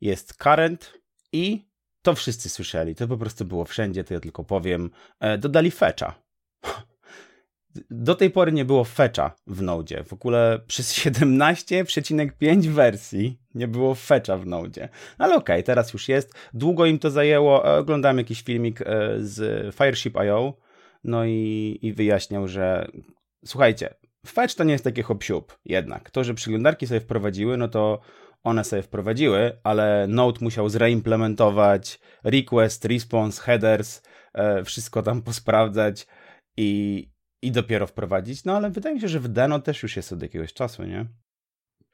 jest 0.00 0.34
current 0.34 1.00
i 1.32 1.69
to 2.02 2.14
wszyscy 2.14 2.48
słyszeli, 2.48 2.94
to 2.94 3.08
po 3.08 3.16
prostu 3.16 3.44
było 3.44 3.64
wszędzie, 3.64 4.04
to 4.04 4.14
ja 4.14 4.20
tylko 4.20 4.44
powiem. 4.44 4.90
E, 5.20 5.38
dodali 5.38 5.70
fetcha. 5.70 6.14
Do 7.90 8.14
tej 8.14 8.30
pory 8.30 8.52
nie 8.52 8.64
było 8.64 8.84
fetcha 8.84 9.34
w 9.46 9.62
Node. 9.62 10.04
W 10.04 10.12
ogóle 10.12 10.60
przez 10.66 10.94
17,5 10.98 12.68
wersji 12.68 13.40
nie 13.54 13.68
było 13.68 13.94
fetcha 13.94 14.36
w 14.36 14.46
Node. 14.46 14.88
No 15.18 15.24
ale 15.24 15.34
okej, 15.34 15.56
okay, 15.56 15.62
teraz 15.62 15.92
już 15.92 16.08
jest. 16.08 16.34
Długo 16.54 16.86
im 16.86 16.98
to 16.98 17.10
zajęło. 17.10 17.66
E, 17.66 17.78
oglądałem 17.78 18.18
jakiś 18.18 18.42
filmik 18.42 18.80
e, 18.80 18.86
z 19.18 19.74
Fireship.io 19.74 20.54
no 21.04 21.24
i, 21.24 21.78
i 21.82 21.92
wyjaśniał, 21.92 22.48
że 22.48 22.88
słuchajcie, 23.44 23.94
fetch 24.26 24.54
to 24.54 24.64
nie 24.64 24.72
jest 24.72 24.84
takie 24.84 25.02
hop 25.02 25.24
jednak. 25.64 26.10
To, 26.10 26.24
że 26.24 26.34
przeglądarki 26.34 26.86
sobie 26.86 27.00
wprowadziły, 27.00 27.56
no 27.56 27.68
to 27.68 28.00
one 28.44 28.64
sobie 28.64 28.82
wprowadziły, 28.82 29.58
ale 29.64 30.06
Node 30.08 30.38
musiał 30.40 30.68
zreimplementować 30.68 32.00
request, 32.24 32.84
response, 32.84 33.42
headers, 33.42 34.02
e, 34.34 34.64
wszystko 34.64 35.02
tam 35.02 35.22
posprawdzać 35.30 36.06
i, 36.56 37.08
i 37.42 37.52
dopiero 37.52 37.86
wprowadzić. 37.86 38.44
No 38.44 38.56
ale 38.56 38.70
wydaje 38.70 38.94
mi 38.94 39.00
się, 39.00 39.08
że 39.08 39.20
w 39.20 39.28
Deno 39.28 39.58
też 39.58 39.82
już 39.82 39.96
jest 39.96 40.12
od 40.12 40.22
jakiegoś 40.22 40.52
czasu, 40.52 40.84
nie? 40.84 41.06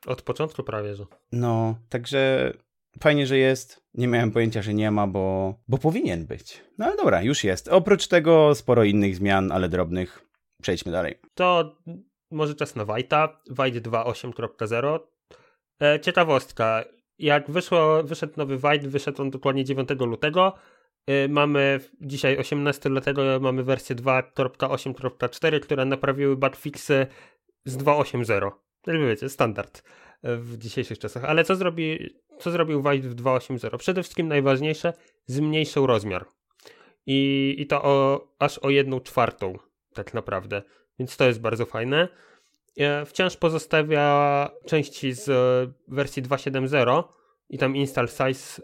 Od 0.06 0.22
początku 0.22 0.62
prawie, 0.62 0.94
że. 0.94 1.04
No, 1.32 1.78
także 1.88 2.52
fajnie, 3.00 3.26
że 3.26 3.38
jest. 3.38 3.86
Nie 3.94 4.08
miałem 4.08 4.30
pojęcia, 4.30 4.62
że 4.62 4.74
nie 4.74 4.90
ma, 4.90 5.06
bo, 5.06 5.54
bo 5.68 5.78
powinien 5.78 6.26
być. 6.26 6.62
No 6.78 6.86
ale 6.86 6.96
dobra, 6.96 7.22
już 7.22 7.44
jest. 7.44 7.68
Oprócz 7.68 8.08
tego 8.08 8.54
sporo 8.54 8.84
innych 8.84 9.16
zmian, 9.16 9.52
ale 9.52 9.68
drobnych. 9.68 10.26
Przejdźmy 10.62 10.92
dalej. 10.92 11.18
To 11.34 11.76
może 12.30 12.54
czas 12.54 12.76
na 12.76 12.84
Wajta. 12.84 13.40
Wajt 13.50 13.74
2.8.0 13.74 14.98
E, 15.82 16.00
ciekawostka. 16.00 16.84
Jak 17.18 17.50
wyszło, 17.50 18.02
wyszedł 18.02 18.32
nowy 18.36 18.56
White, 18.56 18.88
wyszedł 18.88 19.22
on 19.22 19.30
dokładnie 19.30 19.64
9 19.64 19.88
lutego. 20.00 20.54
E, 21.06 21.28
mamy 21.28 21.80
dzisiaj 22.00 22.38
18 22.38 22.88
lutego, 22.88 23.40
mamy 23.40 23.64
wersję 23.64 23.96
2.8.4, 23.96 25.60
która 25.60 25.84
naprawiły 25.84 26.36
bugfixy 26.36 27.06
z 27.64 27.76
2.8.0. 27.76 28.50
Jak 28.86 29.00
wiecie, 29.00 29.28
standard. 29.28 29.82
w 30.22 30.58
dzisiejszych 30.58 30.98
czasach. 30.98 31.24
Ale 31.24 31.44
co, 31.44 31.56
zrobi, 31.56 32.16
co 32.38 32.50
zrobił 32.50 32.80
White 32.80 33.08
w 33.08 33.14
2.8.0? 33.14 33.78
Przede 33.78 34.02
wszystkim 34.02 34.28
najważniejsze, 34.28 34.92
zmniejszył 35.26 35.86
rozmiar. 35.86 36.26
I, 37.06 37.54
i 37.58 37.66
to 37.66 37.82
o, 37.84 38.28
aż 38.38 38.58
o 38.58 38.70
jedną 38.70 39.00
czwartą, 39.00 39.58
tak 39.94 40.14
naprawdę. 40.14 40.62
Więc 40.98 41.16
to 41.16 41.24
jest 41.24 41.40
bardzo 41.40 41.66
fajne. 41.66 42.08
E, 42.80 43.06
wciąż 43.06 43.36
pozostawia 43.36 44.50
części 44.66 45.12
z 45.12 45.30
wersji 45.88 46.22
2.7.0 46.22 47.04
i 47.50 47.58
tam 47.58 47.76
install 47.76 48.08
size 48.08 48.62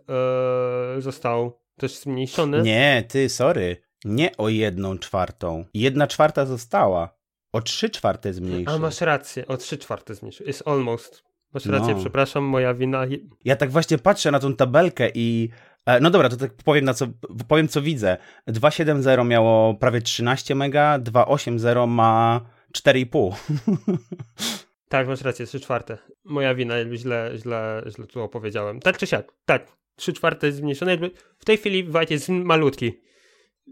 e, 0.96 1.00
został 1.00 1.58
też 1.76 1.98
zmniejszony. 1.98 2.62
Nie, 2.62 3.04
ty, 3.08 3.28
sorry. 3.28 3.76
Nie 4.04 4.36
o 4.36 4.48
jedną 4.48 4.98
czwartą. 4.98 5.64
Jedna 5.74 6.06
czwarta 6.06 6.46
została. 6.46 7.16
O 7.52 7.60
trzy 7.62 7.90
czwarte 7.90 8.32
zmniejszył. 8.32 8.74
A 8.74 8.78
masz 8.78 9.00
rację, 9.00 9.46
o 9.46 9.56
trzy 9.56 9.78
czwarte 9.78 10.14
zmniejszył. 10.14 10.46
Jest 10.46 10.68
almost. 10.68 11.24
Masz 11.54 11.66
rację, 11.66 11.94
No. 11.94 12.00
przepraszam, 12.00 12.44
moja 12.44 12.74
wina. 12.74 13.04
Ja 13.44 13.56
tak 13.56 13.70
właśnie 13.70 13.98
patrzę 13.98 14.30
na 14.30 14.38
tą 14.38 14.56
tabelkę 14.56 15.08
i 15.14 15.48
e, 15.86 16.00
no 16.00 16.10
dobra, 16.10 16.28
to 16.28 16.36
tak 16.36 16.52
powiem, 16.64 16.84
na 16.84 16.94
co, 16.94 17.06
powiem 17.48 17.68
co 17.68 17.82
widzę. 17.82 18.16
2.7.0 18.48 19.26
miało 19.26 19.74
prawie 19.74 20.00
13 20.00 20.54
mega, 20.54 20.98
2.8.0 20.98 21.88
ma 21.88 22.40
4,5. 22.72 23.32
Tak, 24.88 25.08
masz 25.08 25.20
rację, 25.20 25.46
trzy 25.46 25.60
czwarte. 25.60 25.98
Moja 26.24 26.54
wina, 26.54 26.76
jakby 26.76 26.96
źle, 26.96 27.32
źle, 27.36 27.84
źle 27.88 28.06
tu 28.06 28.22
opowiedziałem. 28.22 28.80
Tak 28.80 28.98
czy 28.98 29.06
siak, 29.06 29.32
tak. 29.44 29.76
Trzy 29.96 30.12
czwarte 30.12 30.46
jest 30.46 30.58
zmniejszone. 30.58 30.98
W 31.38 31.44
tej 31.44 31.56
chwili 31.56 31.82
White 31.82 32.14
jest 32.14 32.28
malutki. 32.28 33.00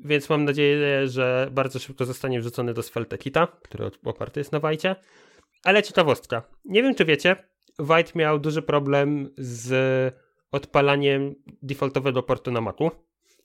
Więc 0.05 0.29
mam 0.29 0.45
nadzieję, 0.45 1.09
że 1.09 1.49
bardzo 1.53 1.79
szybko 1.79 2.05
zostanie 2.05 2.41
wrzucony 2.41 2.75
do 2.75 2.83
Sveltekita, 2.83 3.47
który 3.47 3.91
oparty 4.05 4.41
jest 4.41 4.53
na 4.53 4.61
White'cie. 4.61 4.97
Ale 5.65 5.83
ciekawostka. 5.83 6.43
Nie 6.65 6.83
wiem, 6.83 6.95
czy 6.95 7.05
wiecie, 7.05 7.37
White 7.79 8.13
miał 8.15 8.39
duży 8.39 8.63
problem 8.63 9.31
z 9.39 9.75
odpalaniem 10.51 11.35
defaultowego 11.63 12.23
portu 12.23 12.51
na 12.51 12.61
Macu, 12.61 12.91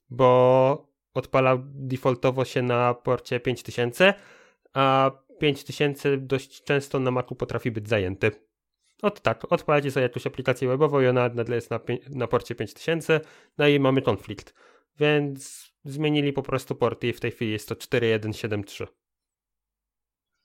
bo 0.09 0.91
odpalał 1.13 1.59
defaultowo 1.63 2.45
się 2.45 2.61
na 2.61 2.93
porcie 2.93 3.39
5000, 3.39 4.13
a 4.73 5.11
5000 5.39 6.17
dość 6.17 6.63
często 6.63 6.99
na 6.99 7.11
Macu 7.11 7.35
potrafi 7.35 7.71
być 7.71 7.89
zajęty. 7.89 8.31
Od 9.01 9.21
tak, 9.21 9.51
odpalacie 9.51 9.91
sobie 9.91 10.03
jakąś 10.03 10.27
aplikację 10.27 10.67
webową 10.67 11.01
i 11.01 11.07
ona 11.07 11.29
nagle 11.29 11.55
jest 11.55 11.71
na, 11.71 11.79
na 12.09 12.27
porcie 12.27 12.55
5000, 12.55 13.21
no 13.57 13.67
i 13.67 13.79
mamy 13.79 14.01
konflikt. 14.01 14.53
Więc 14.99 15.71
zmienili 15.83 16.33
po 16.33 16.43
prostu 16.43 16.75
porty 16.75 17.07
i 17.07 17.13
w 17.13 17.19
tej 17.19 17.31
chwili 17.31 17.51
jest 17.51 17.69
to 17.69 17.75
4173. 17.75 18.87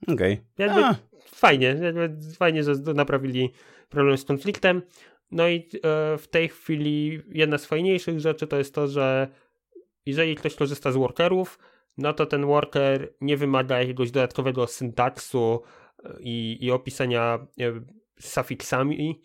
Okej. 0.08 0.40
A. 0.70 0.94
fajnie, 1.24 1.76
fajnie, 2.36 2.62
że 2.62 2.74
naprawili 2.94 3.52
problem 3.88 4.18
z 4.18 4.24
konfliktem. 4.24 4.82
No 5.30 5.48
i 5.48 5.56
e, 5.56 6.18
w 6.18 6.28
tej 6.30 6.48
chwili 6.48 7.22
jedna 7.28 7.58
z 7.58 7.66
fajniejszych 7.66 8.20
rzeczy 8.20 8.46
to 8.46 8.58
jest 8.58 8.74
to, 8.74 8.88
że 8.88 9.28
jeżeli 10.06 10.34
ktoś 10.34 10.54
korzysta 10.54 10.92
z 10.92 10.96
workerów, 10.96 11.58
no 11.98 12.12
to 12.12 12.26
ten 12.26 12.46
worker 12.46 13.14
nie 13.20 13.36
wymaga 13.36 13.80
jakiegoś 13.80 14.10
dodatkowego 14.10 14.66
syntaksu 14.66 15.62
e, 16.04 16.16
i, 16.20 16.58
i 16.64 16.70
opisania 16.70 17.46
e, 17.60 17.80
sufiksami, 18.20 19.22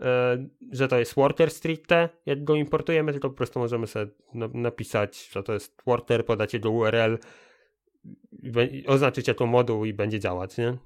e, 0.00 0.46
że 0.72 0.88
to 0.88 0.98
jest 0.98 1.14
worker 1.14 1.50
stricte, 1.50 2.08
jak 2.26 2.44
go 2.44 2.54
importujemy, 2.54 3.12
tylko 3.12 3.30
po 3.30 3.36
prostu 3.36 3.58
możemy 3.58 3.86
sobie 3.86 4.10
na, 4.34 4.48
napisać, 4.54 5.28
że 5.28 5.42
to 5.42 5.52
jest 5.52 5.82
worker, 5.86 6.24
podać 6.24 6.54
jego 6.54 6.70
URL, 6.70 7.18
oznaczyć 8.86 9.28
jako 9.28 9.46
moduł 9.46 9.84
i 9.84 9.92
będzie 9.92 10.20
działać, 10.20 10.58
nie? 10.58 10.76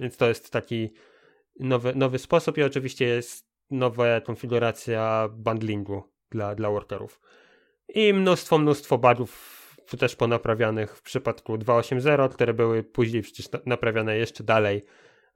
Więc 0.00 0.16
to 0.16 0.28
jest 0.28 0.50
taki 0.50 0.90
nowy, 1.60 1.94
nowy 1.94 2.18
sposób 2.18 2.58
i 2.58 2.62
oczywiście 2.62 3.04
jest 3.04 3.48
nowa 3.70 4.20
konfiguracja 4.20 5.28
bundlingu 5.32 6.02
dla, 6.30 6.54
dla 6.54 6.70
workerów. 6.70 7.20
I 7.88 8.12
mnóstwo, 8.12 8.58
mnóstwo 8.58 8.98
bugów 8.98 9.63
też 9.98 10.16
ponaprawianych 10.16 10.96
w 10.96 11.02
przypadku 11.02 11.54
2.8.0, 11.58 12.30
które 12.34 12.54
były 12.54 12.82
później 12.82 13.22
przecież 13.22 13.50
na- 13.52 13.60
naprawiane 13.66 14.16
jeszcze 14.16 14.44
dalej, 14.44 14.84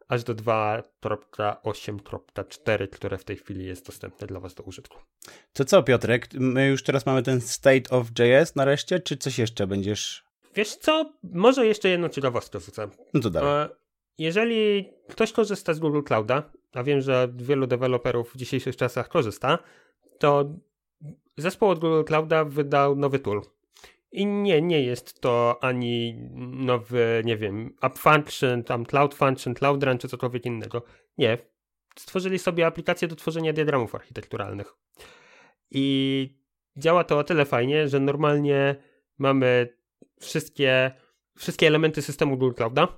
aż 0.08 0.24
do 0.24 0.34
2.8.4, 0.34 2.88
które 2.88 3.18
w 3.18 3.24
tej 3.24 3.36
chwili 3.36 3.66
jest 3.66 3.86
dostępne 3.86 4.26
dla 4.26 4.40
Was 4.40 4.54
do 4.54 4.62
użytku. 4.62 4.98
To 5.52 5.64
co, 5.64 5.82
Piotrek? 5.82 6.28
My 6.34 6.68
już 6.68 6.82
teraz 6.82 7.06
mamy 7.06 7.22
ten 7.22 7.40
State 7.40 7.90
of 7.90 8.06
JS 8.18 8.56
nareszcie, 8.56 9.00
czy 9.00 9.16
coś 9.16 9.38
jeszcze 9.38 9.66
będziesz... 9.66 10.24
Wiesz 10.54 10.76
co? 10.76 11.12
Może 11.22 11.66
jeszcze 11.66 11.88
jedną 11.88 12.08
ciekawostkę 12.08 12.58
wrzucę. 12.58 12.88
No 13.14 13.20
to 13.20 13.30
dalej. 13.30 13.50
E, 13.50 13.68
Jeżeli 14.18 14.88
ktoś 15.08 15.32
korzysta 15.32 15.74
z 15.74 15.78
Google 15.78 16.02
Clouda, 16.02 16.42
a 16.72 16.82
wiem, 16.82 17.00
że 17.00 17.28
wielu 17.36 17.66
deweloperów 17.66 18.32
w 18.32 18.36
dzisiejszych 18.36 18.76
czasach 18.76 19.08
korzysta, 19.08 19.58
to 20.18 20.54
zespół 21.36 21.68
od 21.68 21.78
Google 21.78 22.04
Clouda 22.04 22.44
wydał 22.44 22.96
nowy 22.96 23.18
tool. 23.18 23.42
I 24.12 24.26
nie, 24.26 24.62
nie 24.62 24.82
jest 24.82 25.20
to 25.20 25.58
ani 25.60 26.14
nowy, 26.38 27.22
nie 27.24 27.36
wiem, 27.36 27.76
App 27.82 27.98
Function, 27.98 28.64
tam 28.64 28.86
Cloud 28.86 29.14
Function, 29.14 29.54
Cloud 29.54 29.82
Run 29.82 29.98
czy 29.98 30.08
cokolwiek 30.08 30.46
innego. 30.46 30.82
Nie. 31.18 31.38
Stworzyli 31.98 32.38
sobie 32.38 32.66
aplikację 32.66 33.08
do 33.08 33.16
tworzenia 33.16 33.52
diagramów 33.52 33.94
architekturalnych. 33.94 34.74
I 35.70 36.38
działa 36.76 37.04
to 37.04 37.18
o 37.18 37.24
tyle 37.24 37.44
fajnie, 37.44 37.88
że 37.88 38.00
normalnie 38.00 38.76
mamy 39.18 39.76
wszystkie, 40.20 40.90
wszystkie 41.36 41.66
elementy 41.66 42.02
systemu 42.02 42.36
Google 42.36 42.54
Clouda, 42.54 42.88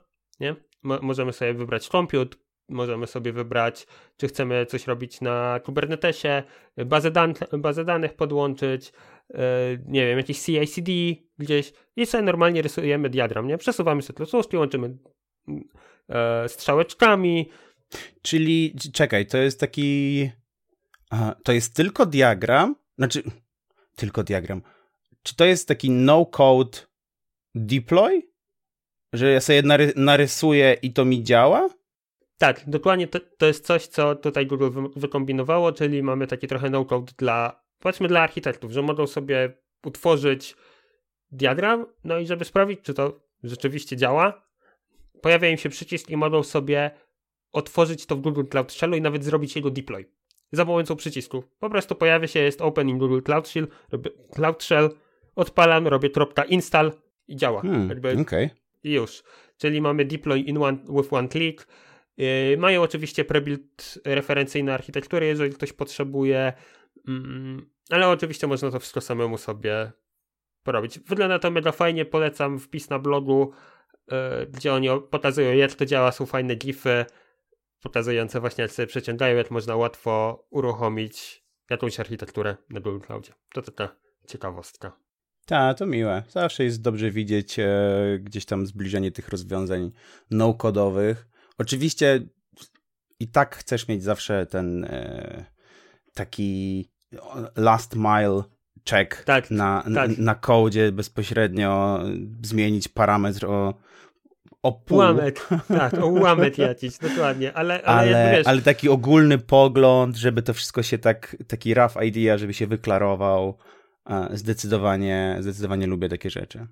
nie? 0.40 0.56
Mo- 0.82 0.98
możemy 1.02 1.32
sobie 1.32 1.54
wybrać 1.54 1.88
compute, 1.88 2.36
możemy 2.68 3.06
sobie 3.06 3.32
wybrać, 3.32 3.86
czy 4.16 4.28
chcemy 4.28 4.66
coś 4.66 4.86
robić 4.86 5.20
na 5.20 5.60
Kubernetesie, 5.64 6.42
bazę, 6.86 7.10
dan 7.10 7.34
bazę 7.58 7.84
danych 7.84 8.14
podłączyć, 8.14 8.92
nie 9.86 10.06
wiem, 10.06 10.18
jakiś 10.18 10.42
CI/CD 10.42 10.92
gdzieś 11.38 11.72
i 11.96 12.06
sobie 12.06 12.24
normalnie 12.24 12.62
rysujemy 12.62 13.10
diagram, 13.10 13.46
nie? 13.46 13.58
Przesuwamy 13.58 14.02
sobie 14.02 14.16
klocuszki, 14.16 14.56
łączymy 14.56 14.98
yy, 15.48 16.14
strzałeczkami, 16.48 17.50
Czyli, 18.22 18.74
czekaj, 18.92 19.26
to 19.26 19.38
jest 19.38 19.60
taki... 19.60 20.30
Aha, 21.10 21.34
to 21.44 21.52
jest 21.52 21.74
tylko 21.74 22.06
diagram? 22.06 22.76
Znaczy, 22.98 23.22
tylko 23.96 24.24
diagram. 24.24 24.62
Czy 25.22 25.36
to 25.36 25.44
jest 25.44 25.68
taki 25.68 25.90
no-code 25.90 26.78
deploy? 27.54 28.30
Że 29.12 29.32
ja 29.32 29.40
sobie 29.40 29.62
nary 29.62 29.92
narysuję 29.96 30.76
i 30.82 30.92
to 30.92 31.04
mi 31.04 31.24
działa? 31.24 31.68
Tak, 32.38 32.62
dokładnie 32.66 33.08
to, 33.08 33.20
to 33.38 33.46
jest 33.46 33.66
coś, 33.66 33.86
co 33.86 34.14
tutaj 34.14 34.46
Google 34.46 34.70
wy, 34.70 34.82
wykombinowało, 34.96 35.72
czyli 35.72 36.02
mamy 36.02 36.26
taki 36.26 36.46
trochę 36.46 36.70
no-code 36.70 37.12
dla, 37.18 37.59
powiedzmy 37.80 38.08
dla 38.08 38.20
architektów, 38.20 38.72
że 38.72 38.82
mogą 38.82 39.06
sobie 39.06 39.52
utworzyć 39.84 40.56
diagram, 41.32 41.86
no 42.04 42.18
i 42.18 42.26
żeby 42.26 42.44
sprawdzić, 42.44 42.80
czy 42.82 42.94
to 42.94 43.20
rzeczywiście 43.42 43.96
działa, 43.96 44.46
pojawia 45.22 45.48
im 45.48 45.56
się 45.56 45.68
przycisk 45.68 46.10
i 46.10 46.16
mogą 46.16 46.42
sobie 46.42 46.90
otworzyć 47.52 48.06
to 48.06 48.16
w 48.16 48.20
Google 48.20 48.44
Cloud 48.44 48.72
Shellu 48.72 48.96
i 48.96 49.00
nawet 49.00 49.24
zrobić 49.24 49.56
jego 49.56 49.70
deploy 49.70 50.10
za 50.52 50.64
pomocą 50.66 50.96
przycisku. 50.96 51.44
Po 51.58 51.70
prostu 51.70 51.94
pojawia 51.94 52.26
się, 52.26 52.40
jest 52.40 52.60
open 52.60 52.88
in 52.88 52.98
Google 52.98 53.20
Cloud 53.20 53.48
Shell, 53.48 53.68
robię 53.92 54.10
Cloud 54.34 54.62
Shell, 54.62 54.90
odpalam, 55.36 55.88
robię 55.88 56.10
kropka 56.10 56.44
install 56.44 56.92
i 57.28 57.36
działa. 57.36 57.62
Hmm, 57.62 57.90
okej. 58.20 58.50
i 58.84 58.92
już. 58.92 59.22
Czyli 59.58 59.80
mamy 59.80 60.04
deploy 60.04 60.40
in 60.40 60.62
one, 60.62 60.78
with 60.88 61.12
one 61.12 61.28
click. 61.28 61.66
Yy, 62.16 62.56
mają 62.58 62.82
oczywiście 62.82 63.24
prebuild 63.24 63.98
referencyjne 64.04 64.74
architektury, 64.74 65.26
jeżeli 65.26 65.54
ktoś 65.54 65.72
potrzebuje, 65.72 66.52
ale 67.90 68.08
oczywiście 68.08 68.46
można 68.46 68.70
to 68.70 68.78
wszystko 68.78 69.00
samemu 69.00 69.38
sobie 69.38 69.92
porobić. 70.62 70.98
Wygląda 70.98 71.38
to 71.38 71.50
mega 71.50 71.72
fajnie, 71.72 72.04
polecam 72.04 72.58
wpis 72.58 72.90
na 72.90 72.98
blogu, 72.98 73.52
yy, 74.10 74.16
gdzie 74.46 74.74
oni 74.74 74.88
pokazują 75.10 75.52
jak 75.52 75.74
to 75.74 75.86
działa, 75.86 76.12
są 76.12 76.26
fajne 76.26 76.54
gify 76.54 77.04
pokazujące 77.82 78.40
właśnie 78.40 78.62
jak 78.62 78.72
sobie 78.72 78.86
przeciągają, 78.86 79.36
jak 79.36 79.50
można 79.50 79.76
łatwo 79.76 80.44
uruchomić 80.50 81.44
jakąś 81.70 82.00
architekturę 82.00 82.56
na 82.70 82.80
Google 82.80 83.06
Cloudzie. 83.06 83.32
To 83.52 83.62
taka 83.62 83.96
ciekawostka. 84.26 84.92
Tak, 85.46 85.78
to 85.78 85.86
miłe. 85.86 86.22
Zawsze 86.28 86.64
jest 86.64 86.82
dobrze 86.82 87.10
widzieć 87.10 87.58
e, 87.58 87.68
gdzieś 88.20 88.44
tam 88.44 88.66
zbliżenie 88.66 89.12
tych 89.12 89.28
rozwiązań 89.28 89.92
no-kodowych. 90.30 91.28
Oczywiście 91.58 92.20
i 93.20 93.28
tak 93.28 93.56
chcesz 93.56 93.88
mieć 93.88 94.02
zawsze 94.02 94.46
ten 94.46 94.84
e, 94.84 95.44
taki 96.14 96.90
last 97.56 97.96
mile 97.96 98.42
check 98.90 99.24
Tak, 99.24 99.50
na, 99.50 99.84
tak. 99.94 100.18
na, 100.18 100.34
kodzie 100.34 100.92
bezpośrednio, 100.92 102.00
zmienić 102.42 102.88
parametr 102.88 103.46
o, 103.46 103.74
o 104.62 104.72
pół. 104.72 104.96
Ułamek, 104.96 105.48
tak, 105.68 105.94
o 105.94 106.06
ułamek 106.06 106.58
jakiś, 106.58 106.98
dokładnie, 106.98 107.52
ale, 107.52 107.82
ale, 107.82 108.18
Ale, 108.18 108.36
wiesz, 108.36 108.46
ale 108.46 108.62
taki 108.62 108.88
ogólny 108.88 109.38
pogląd, 109.38 110.16
żeby 110.16 110.42
to 110.42 110.54
wszystko 110.54 110.82
się 110.82 110.98
tak, 110.98 111.36
taki 111.48 111.74
rough 111.74 112.02
idea, 112.02 112.38
żeby 112.38 112.54
się 112.54 112.66
wyklarował. 112.66 113.58
Zdecydowanie, 114.30 115.36
zdecydowanie 115.40 115.86
lubię 115.86 116.08
takie 116.08 116.30
rzeczy. 116.30 116.66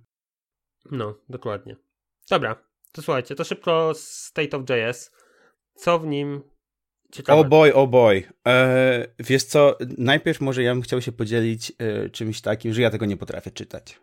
no, 0.90 1.14
dokładnie. 1.28 1.76
Dobra, 2.30 2.56
to 2.92 3.02
słuchajcie, 3.02 3.34
to 3.34 3.44
szybko 3.44 3.92
State 3.94 4.56
of 4.56 4.62
JS. 4.70 5.12
Co 5.74 5.98
w 5.98 6.06
nim 6.06 6.42
ciekawe. 7.12 7.40
O 7.40 7.44
boy, 7.44 7.74
o 7.74 7.86
boy. 7.86 8.22
Eee, 8.44 9.06
wiesz 9.18 9.44
co, 9.44 9.78
najpierw 9.98 10.40
może 10.40 10.62
ja 10.62 10.74
bym 10.74 10.82
chciał 10.82 11.00
się 11.02 11.12
podzielić 11.12 11.72
e, 11.78 12.10
czymś 12.10 12.40
takim, 12.40 12.72
że 12.72 12.82
ja 12.82 12.90
tego 12.90 13.06
nie 13.06 13.16
potrafię 13.16 13.50
czytać. 13.50 14.00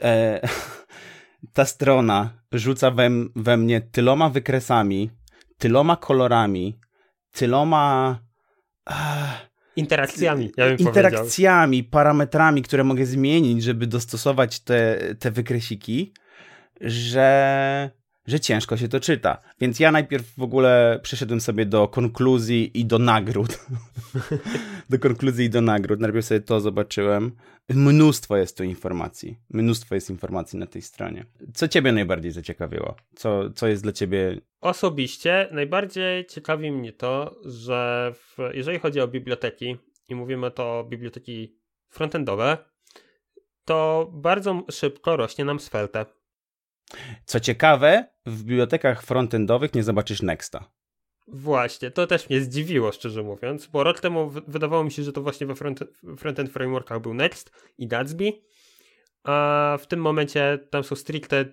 Eee, 0.00 0.40
ta 1.54 1.64
strona 1.64 2.30
rzuca 2.52 2.90
we, 2.90 3.10
we 3.36 3.56
mnie 3.56 3.80
tyloma 3.80 4.30
wykresami, 4.30 5.10
tyloma 5.58 5.96
kolorami, 5.96 6.78
tyloma... 7.32 8.18
Ach, 8.84 9.50
interakcjami, 9.76 10.52
ja 10.56 10.66
bym 10.66 10.78
interakcjami, 10.78 11.76
powiedział. 11.78 11.90
parametrami, 11.90 12.62
które 12.62 12.84
mogę 12.84 13.06
zmienić, 13.06 13.62
żeby 13.62 13.86
dostosować 13.86 14.60
te, 14.60 14.98
te 15.18 15.30
wykresiki, 15.30 16.12
że 16.80 17.90
że 18.26 18.40
ciężko 18.40 18.76
się 18.76 18.88
to 18.88 19.00
czyta. 19.00 19.42
Więc 19.60 19.80
ja 19.80 19.92
najpierw 19.92 20.34
w 20.38 20.42
ogóle 20.42 21.00
przeszedłem 21.02 21.40
sobie 21.40 21.66
do 21.66 21.88
konkluzji 21.88 22.70
i 22.74 22.84
do 22.84 22.98
nagród. 22.98 23.66
do 24.90 24.98
konkluzji 24.98 25.46
i 25.46 25.50
do 25.50 25.60
nagród. 25.60 26.00
Najpierw 26.00 26.26
sobie 26.26 26.40
to 26.40 26.60
zobaczyłem. 26.60 27.36
Mnóstwo 27.68 28.36
jest 28.36 28.56
tu 28.56 28.64
informacji. 28.64 29.36
Mnóstwo 29.50 29.94
jest 29.94 30.10
informacji 30.10 30.58
na 30.58 30.66
tej 30.66 30.82
stronie. 30.82 31.26
Co 31.54 31.68
ciebie 31.68 31.92
najbardziej 31.92 32.32
zaciekawiło? 32.32 32.96
Co, 33.14 33.50
co 33.50 33.68
jest 33.68 33.82
dla 33.82 33.92
ciebie... 33.92 34.40
Osobiście 34.60 35.48
najbardziej 35.52 36.26
ciekawi 36.26 36.72
mnie 36.72 36.92
to, 36.92 37.36
że 37.44 38.12
w, 38.14 38.36
jeżeli 38.54 38.78
chodzi 38.78 39.00
o 39.00 39.08
biblioteki 39.08 39.76
i 40.08 40.14
mówimy 40.14 40.50
to 40.50 40.78
o 40.78 40.84
biblioteki 40.84 41.56
frontendowe, 41.88 42.58
to 43.64 44.10
bardzo 44.12 44.62
szybko 44.70 45.16
rośnie 45.16 45.44
nam 45.44 45.60
Svelte 45.60 46.06
co 47.24 47.40
ciekawe, 47.40 48.06
w 48.26 48.42
bibliotekach 48.42 49.02
frontendowych 49.02 49.74
nie 49.74 49.82
zobaczysz 49.82 50.22
Nexta. 50.22 50.70
Właśnie, 51.28 51.90
to 51.90 52.06
też 52.06 52.28
mnie 52.28 52.40
zdziwiło, 52.40 52.92
szczerze 52.92 53.22
mówiąc, 53.22 53.66
bo 53.66 53.84
rok 53.84 54.00
temu 54.00 54.30
wydawało 54.46 54.84
mi 54.84 54.90
się, 54.90 55.02
że 55.02 55.12
to 55.12 55.22
właśnie 55.22 55.46
we 55.46 55.54
front, 55.54 55.80
frontend 56.18 56.50
frameworkach 56.50 57.00
był 57.00 57.14
Next 57.14 57.52
i 57.78 57.86
Gatsby, 57.86 58.32
a 59.24 59.78
w 59.80 59.86
tym 59.86 60.00
momencie 60.00 60.58
tam 60.70 60.84
są 60.84 60.96
stricte 60.96 61.44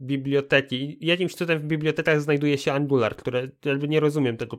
biblioteki. 0.00 0.98
Jakimś 1.00 1.34
cudem 1.34 1.58
w 1.58 1.64
bibliotekach 1.64 2.20
znajduje 2.20 2.58
się 2.58 2.72
Angular, 2.72 3.16
które 3.16 3.48
jakby 3.64 3.88
nie 3.88 4.00
rozumiem 4.00 4.36
tego 4.36 4.58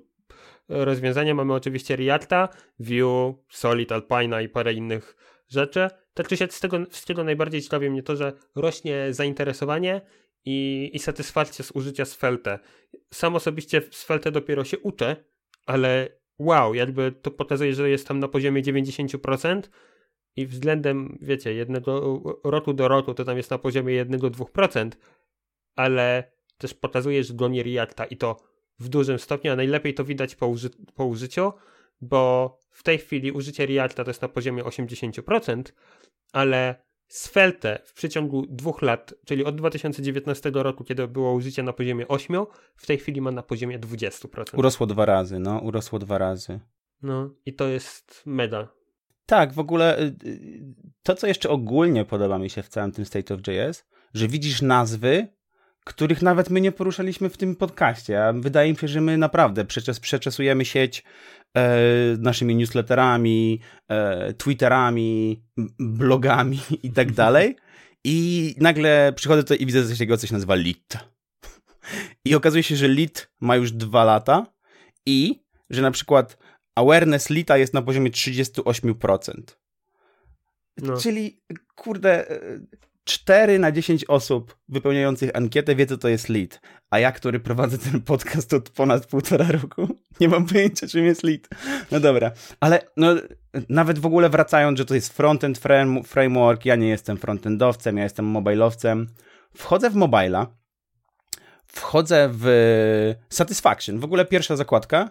rozwiązania. 0.70 1.36
Mamy 1.36 1.54
oczywiście 1.54 1.96
Reacta, 1.96 2.50
Vue, 2.80 3.44
Solid, 3.50 3.92
Alpine 3.92 4.44
i 4.44 4.50
parę 4.50 4.74
innych 4.74 5.16
rzeczy. 5.50 5.88
Tak 6.13 6.28
czy 6.28 6.38
siak 6.38 6.54
z 6.91 7.06
tego 7.06 7.23
najbardziej 7.23 7.62
ciekawi 7.62 7.89
mnie 7.89 8.04
to, 8.04 8.15
że 8.15 8.34
rośnie 8.56 9.08
zainteresowanie 9.13 10.02
i, 10.45 10.89
i 10.93 10.99
satysfakcja 10.99 11.65
z 11.65 11.71
użycia 11.71 12.06
Svelte. 12.06 12.60
Sam 13.13 13.36
osobiście 13.36 13.82
Svelte 13.91 14.32
dopiero 14.32 14.63
się 14.63 14.80
uczę, 14.80 15.15
ale 15.65 16.10
wow, 16.39 16.73
jakby 16.73 17.12
to 17.12 17.32
pokazuje, 17.32 17.73
że 17.73 17.89
jest 17.89 18.08
tam 18.08 18.19
na 18.19 18.28
poziomie 18.28 18.63
90% 18.63 19.62
i 20.36 20.47
względem, 20.47 21.17
wiecie, 21.21 21.54
jednego 21.54 22.21
roku 22.43 22.73
do 22.73 22.88
roku 22.88 23.13
to 23.13 23.26
tam 23.26 23.38
jest 23.38 23.52
na 23.52 23.58
poziomie 23.58 24.06
1-2%, 24.06 24.89
ale 25.76 26.32
też 26.58 26.73
pokazuje, 26.73 27.23
że 27.23 27.34
goni 27.34 27.63
Reacta 27.63 28.06
i 28.06 28.17
to 28.17 28.43
w 28.80 28.89
dużym 28.89 29.19
stopniu, 29.19 29.52
a 29.52 29.56
najlepiej 29.56 29.93
to 29.93 30.04
widać 30.04 30.36
po, 30.36 30.47
uży 30.47 30.69
po 30.95 31.06
użyciu, 31.06 31.52
bo 32.01 32.58
w 32.71 32.84
tej 32.84 32.97
chwili 32.97 33.32
użycie 33.32 33.65
Reacta 33.65 34.03
to 34.03 34.10
jest 34.10 34.21
na 34.21 34.27
poziomie 34.27 34.63
80%, 34.63 35.63
ale 36.32 36.84
Svelte 37.08 37.79
w 37.86 37.93
przeciągu 37.93 38.45
dwóch 38.49 38.82
lat, 38.82 39.13
czyli 39.25 39.45
od 39.45 39.56
2019 39.56 40.51
roku, 40.53 40.84
kiedy 40.84 41.08
było 41.08 41.34
użycie 41.34 41.63
na 41.63 41.73
poziomie 41.73 42.08
8, 42.08 42.45
w 42.75 42.86
tej 42.86 42.97
chwili 42.97 43.21
ma 43.21 43.32
na 43.32 43.43
poziomie 43.43 43.79
20%. 43.79 44.58
Urosło 44.58 44.88
dwa 44.88 45.06
razy, 45.06 45.39
no, 45.39 45.60
urosło 45.60 45.99
dwa 45.99 46.17
razy. 46.17 46.60
No 47.01 47.29
i 47.45 47.53
to 47.53 47.67
jest 47.67 48.23
mega. 48.25 48.67
Tak, 49.25 49.53
w 49.53 49.60
ogóle 49.60 49.99
y, 49.99 50.15
y, 50.25 50.63
to, 51.03 51.15
co 51.15 51.27
jeszcze 51.27 51.49
ogólnie 51.49 52.06
podoba 52.06 52.39
mi 52.39 52.49
się 52.49 52.63
w 52.63 52.69
całym 52.69 52.91
tym 52.91 53.06
State 53.06 53.34
of 53.34 53.39
JS, 53.47 53.86
że 54.13 54.27
widzisz 54.27 54.62
nazwy, 54.62 55.27
których 55.84 56.22
nawet 56.22 56.50
my 56.50 56.62
nie 56.62 56.72
poruszaliśmy 56.72 57.30
w 57.30 57.38
tym 57.38 57.56
podcaście. 57.56 58.26
A 58.26 58.34
wydaje 58.34 58.72
mi 58.72 58.78
się, 58.78 58.88
że 58.88 59.02
my 59.02 59.17
naprawdę 59.17 59.65
przeczes, 59.65 60.00
przeczesujemy 60.00 60.65
sieć 60.65 61.04
e, 61.58 61.78
naszymi 62.19 62.56
newsletterami, 62.56 63.60
e, 63.89 64.34
twitterami, 64.34 65.43
blogami 65.80 66.60
i 66.84 66.91
tak 66.91 67.12
dalej. 67.22 67.56
I 68.04 68.56
nagle 68.58 69.13
przychodzę 69.15 69.43
tutaj 69.43 69.58
i 69.62 69.65
widzę 69.65 69.84
coś 69.84 69.98
takiego, 69.98 70.17
co 70.17 70.28
się 70.28 70.34
nazywa 70.34 70.56
LIT. 70.56 70.98
I 72.26 72.36
okazuje 72.36 72.63
się, 72.63 72.76
że 72.76 72.88
LIT 72.88 73.32
ma 73.41 73.56
już 73.56 73.72
dwa 73.72 74.04
lata 74.04 74.46
i 75.06 75.43
że 75.69 75.82
na 75.82 75.91
przykład 75.91 76.38
awareness 76.76 77.30
LITA 77.30 77.58
jest 77.58 77.74
na 77.74 77.82
poziomie 77.82 78.12
38%. 78.12 79.34
No. 80.78 80.98
Czyli, 80.98 81.41
kurde, 81.76 82.39
4 83.04 83.60
na 83.60 83.72
10 83.72 84.06
osób 84.06 84.58
wypełniających 84.70 85.36
ankietę 85.36 85.76
wie, 85.76 85.86
co 85.86 85.98
to 85.98 86.08
jest 86.08 86.30
lead. 86.30 86.62
A 86.89 87.00
ja, 87.00 87.12
który 87.12 87.39
prowadzę 87.39 87.78
ten 87.78 88.02
podcast 88.02 88.54
od 88.54 88.70
ponad 88.70 89.06
półtora 89.06 89.48
roku, 89.52 89.88
nie 90.20 90.30
mam 90.30 90.46
pojęcia, 90.46 90.88
czym 90.88 91.06
jest 91.06 91.24
lead. 91.24 91.48
No 91.92 92.00
dobra, 92.00 92.32
ale 92.60 92.82
no, 92.98 93.16
nawet 93.70 94.00
w 94.00 94.06
ogóle 94.06 94.30
wracając, 94.30 94.78
że 94.78 94.86
to 94.86 94.96
jest 94.96 95.13
frontend 95.13 95.62
framework, 96.06 96.66
ja 96.66 96.76
nie 96.76 96.89
jestem 96.89 97.18
frontendowcem, 97.18 97.98
ja 97.98 98.04
jestem 98.04 98.26
mobilowcem. 98.26 99.08
Wchodzę 99.56 99.89
w 99.89 99.96
mobila, 99.96 100.48
wchodzę 101.68 102.30
w 102.34 103.16
Satisfaction. 103.30 104.00
W 104.00 104.04
ogóle 104.04 104.26
pierwsza 104.26 104.56
zakładka 104.56 105.10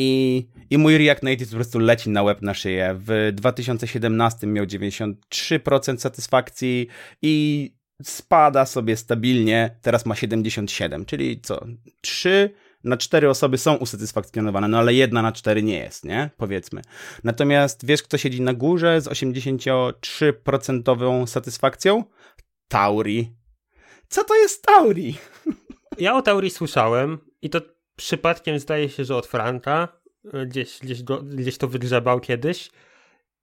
i, 0.00 0.46
I 0.70 0.78
mój 0.78 0.98
React 0.98 1.22
Native 1.22 1.50
po 1.50 1.56
prostu 1.56 1.78
leci 1.78 2.10
na 2.10 2.24
web 2.24 2.42
na 2.42 2.54
szyję. 2.54 2.96
W 2.98 3.32
2017 3.34 4.46
miał 4.46 4.64
93% 4.64 5.98
satysfakcji 5.98 6.88
i 7.22 7.74
spada 8.02 8.66
sobie 8.66 8.96
stabilnie. 8.96 9.78
Teraz 9.82 10.06
ma 10.06 10.14
77, 10.14 11.04
czyli 11.04 11.40
co? 11.40 11.66
3 12.00 12.54
na 12.84 12.96
4 12.96 13.30
osoby 13.30 13.58
są 13.58 13.74
usatysfakcjonowane, 13.74 14.68
no 14.68 14.78
ale 14.78 14.94
jedna 14.94 15.22
na 15.22 15.32
4 15.32 15.62
nie 15.62 15.78
jest, 15.78 16.04
nie? 16.04 16.30
Powiedzmy. 16.36 16.82
Natomiast 17.24 17.86
wiesz, 17.86 18.02
kto 18.02 18.18
siedzi 18.18 18.42
na 18.42 18.54
górze 18.54 19.00
z 19.00 19.08
83% 19.08 21.26
satysfakcją? 21.26 22.04
Tauri. 22.68 23.32
Co 24.08 24.24
to 24.24 24.36
jest 24.36 24.62
Tauri? 24.62 25.18
Ja 25.98 26.16
o 26.16 26.22
Tauri 26.22 26.50
słyszałem 26.50 27.18
i 27.42 27.50
to 27.50 27.77
przypadkiem 27.98 28.58
zdaje 28.58 28.88
się, 28.88 29.04
że 29.04 29.16
od 29.16 29.26
Franka, 29.26 29.88
e, 30.32 30.46
gdzieś, 30.46 30.78
gdzieś, 30.78 31.02
go, 31.02 31.22
gdzieś 31.22 31.58
to 31.58 31.68
wygrzebał 31.68 32.20
kiedyś. 32.20 32.70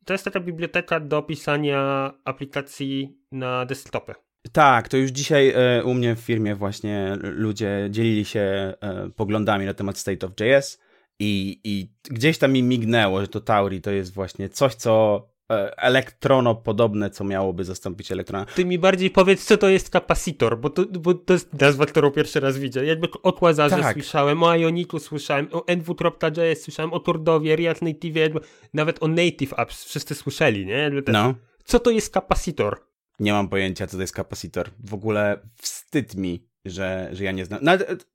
To 0.06 0.14
jest 0.14 0.26
taka 0.26 0.40
biblioteka 0.40 1.00
do 1.00 1.22
pisania 1.22 2.14
aplikacji 2.24 3.18
na 3.32 3.66
desktopy. 3.66 4.14
Tak, 4.52 4.90
to 4.90 4.98
już 4.98 5.12
dzisiaj 5.12 5.54
e, 5.56 5.84
u 5.84 5.94
mnie 5.94 6.16
w 6.16 6.20
firmie 6.20 6.56
właśnie 6.56 7.18
ludzie 7.22 7.88
dzielili 7.90 8.26
się 8.26 8.40
e, 8.40 9.10
poglądami 9.16 9.66
na 9.66 9.74
temat 9.74 9.98
State 9.98 10.28
of 10.28 10.34
JS 10.40 10.80
i, 11.20 11.62
i 11.64 11.92
gdzieś 12.04 12.38
tam 12.38 12.52
mi 12.52 12.64
mignęło, 12.64 13.22
że 13.22 13.28
to 13.28 13.42
Tauri 13.42 13.82
to 13.82 13.92
jest 13.92 14.14
właśnie 14.14 14.50
coś, 14.50 14.76
co 14.76 15.28
E, 15.52 15.80
elektrono 15.80 16.56
podobne, 16.56 17.10
co 17.10 17.24
miałoby 17.24 17.64
zastąpić 17.64 18.12
elektrona. 18.12 18.46
Ty 18.46 18.66
mi 18.66 18.80
bardziej 18.80 19.10
powiedz, 19.10 19.46
co 19.46 19.58
to 19.58 19.70
jest 19.70 19.90
kapasitor, 19.90 20.60
bo 20.60 20.70
to, 20.70 20.86
bo 20.86 21.14
to 21.14 21.34
jest 21.34 21.54
nazwa, 21.54 21.86
którą 21.86 22.12
pierwszy 22.12 22.40
raz 22.40 22.58
widzę. 22.58 22.86
Jakby 22.86 23.08
o 23.24 23.34
Quasarze 23.34 23.78
tak. 23.78 23.94
słyszałem, 23.94 24.44
o 24.44 24.56
Ioniku 24.56 25.00
słyszałem, 25.00 25.48
o 25.52 25.68
nw.js 25.68 26.62
słyszałem, 26.62 26.94
o 26.94 27.00
Turdowie, 27.00 27.56
React 27.56 27.82
Native, 27.82 28.16
jakby, 28.16 28.40
nawet 28.74 29.04
o 29.04 29.08
Native 29.08 29.54
Apps 29.60 29.84
wszyscy 29.84 30.16
słyszeli, 30.16 30.66
nie? 30.66 30.92
Ten, 31.06 31.14
no. 31.14 31.36
Co 31.64 31.80
to 31.80 31.92
jest 31.92 32.14
kapasitor? 32.14 32.80
Nie 33.20 33.34
mam 33.34 33.50
pojęcia, 33.50 33.88
co 33.88 33.98
to 33.98 34.02
jest 34.02 34.14
kapasitor. 34.14 34.70
W 34.80 34.94
ogóle 34.94 35.40
wstyd 35.56 36.16
mi 36.16 36.48
że, 36.66 37.10
że 37.12 37.24
ja 37.24 37.32
nie 37.32 37.46
znam. 37.46 37.60
No, 37.64 37.72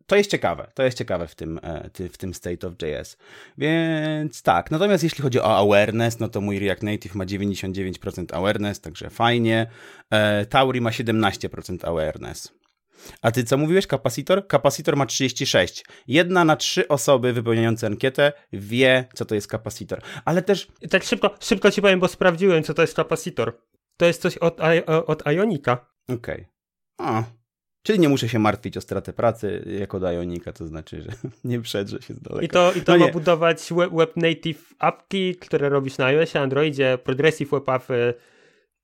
to 0.06 0.16
jest 0.16 0.30
ciekawe, 0.30 0.70
to 0.74 0.82
jest 0.82 0.98
ciekawe 0.98 1.26
w 1.26 1.34
tym, 1.34 1.60
e, 1.62 1.90
w 2.12 2.16
tym 2.16 2.34
State 2.34 2.66
of 2.66 2.74
JS. 2.82 3.16
Więc 3.58 4.42
tak, 4.42 4.70
natomiast 4.70 5.04
jeśli 5.04 5.22
chodzi 5.22 5.40
o 5.40 5.56
awareness, 5.58 6.18
no 6.18 6.28
to 6.28 6.40
mój 6.40 6.58
React 6.58 6.82
Native 6.82 7.14
ma 7.14 7.24
99% 7.24 8.36
awareness, 8.36 8.80
także 8.80 9.10
fajnie. 9.10 9.66
E, 10.10 10.46
Tauri 10.46 10.80
ma 10.80 10.90
17% 10.90 11.88
awareness. 11.88 12.60
A 13.22 13.30
ty 13.30 13.44
co 13.44 13.56
mówiłeś? 13.56 13.86
Kapasitor? 13.86 14.46
Kapasitor 14.46 14.96
ma 14.96 15.06
36. 15.06 15.84
Jedna 16.08 16.44
na 16.44 16.56
trzy 16.56 16.88
osoby 16.88 17.32
wypełniające 17.32 17.86
ankietę 17.86 18.32
wie, 18.52 19.04
co 19.14 19.24
to 19.24 19.34
jest 19.34 19.48
kapasitor. 19.48 20.02
Ale 20.24 20.42
też... 20.42 20.68
Tak 20.90 21.02
szybko, 21.02 21.34
szybko 21.40 21.70
ci 21.70 21.82
powiem, 21.82 22.00
bo 22.00 22.08
sprawdziłem, 22.08 22.62
co 22.62 22.74
to 22.74 22.82
jest 22.82 22.94
kapasitor. 22.94 23.58
To 23.96 24.06
jest 24.06 24.22
coś 24.22 24.38
od, 24.38 24.58
od 25.06 25.26
Ionika. 25.26 25.86
Okej. 26.08 26.46
Okay. 26.98 27.39
Czyli 27.82 27.98
nie 27.98 28.08
muszę 28.08 28.28
się 28.28 28.38
martwić 28.38 28.76
o 28.76 28.80
stratę 28.80 29.12
pracy 29.12 29.64
jako 29.80 30.00
Dionika, 30.00 30.52
to 30.52 30.66
znaczy, 30.66 31.02
że 31.02 31.10
nie 31.44 31.60
przedrze 31.60 32.02
się 32.02 32.14
z 32.14 32.20
daleka. 32.20 32.44
I 32.44 32.48
to, 32.48 32.72
i 32.72 32.82
to 32.82 32.96
no 32.96 33.06
ma 33.06 33.12
budować 33.12 33.72
web, 33.72 33.92
web, 33.92 34.16
native 34.16 34.74
appki, 34.78 35.36
które 35.36 35.68
robisz 35.68 35.98
na 35.98 36.06
iOSie, 36.06 36.40
Androidzie, 36.40 36.98
progressive 37.04 37.50
web 37.50 37.68
appy, 37.68 38.14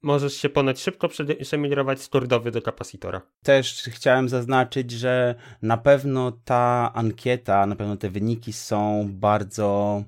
możesz 0.03 0.35
się 0.35 0.49
ponoć 0.49 0.81
szybko 0.81 1.09
przemigrować 1.41 2.03
z 2.03 2.09
turdowy 2.09 2.51
do 2.51 2.63
kapasitora. 2.63 3.23
Też 3.43 3.83
chciałem 3.89 4.29
zaznaczyć, 4.29 4.91
że 4.91 5.35
na 5.63 5.77
pewno 5.77 6.33
ta 6.45 6.93
ankieta, 6.95 7.67
na 7.67 7.77
pewno 7.77 7.97
te 7.97 8.11
wyniki 8.11 8.53
są 8.53 9.09
bardzo, 9.13 10.03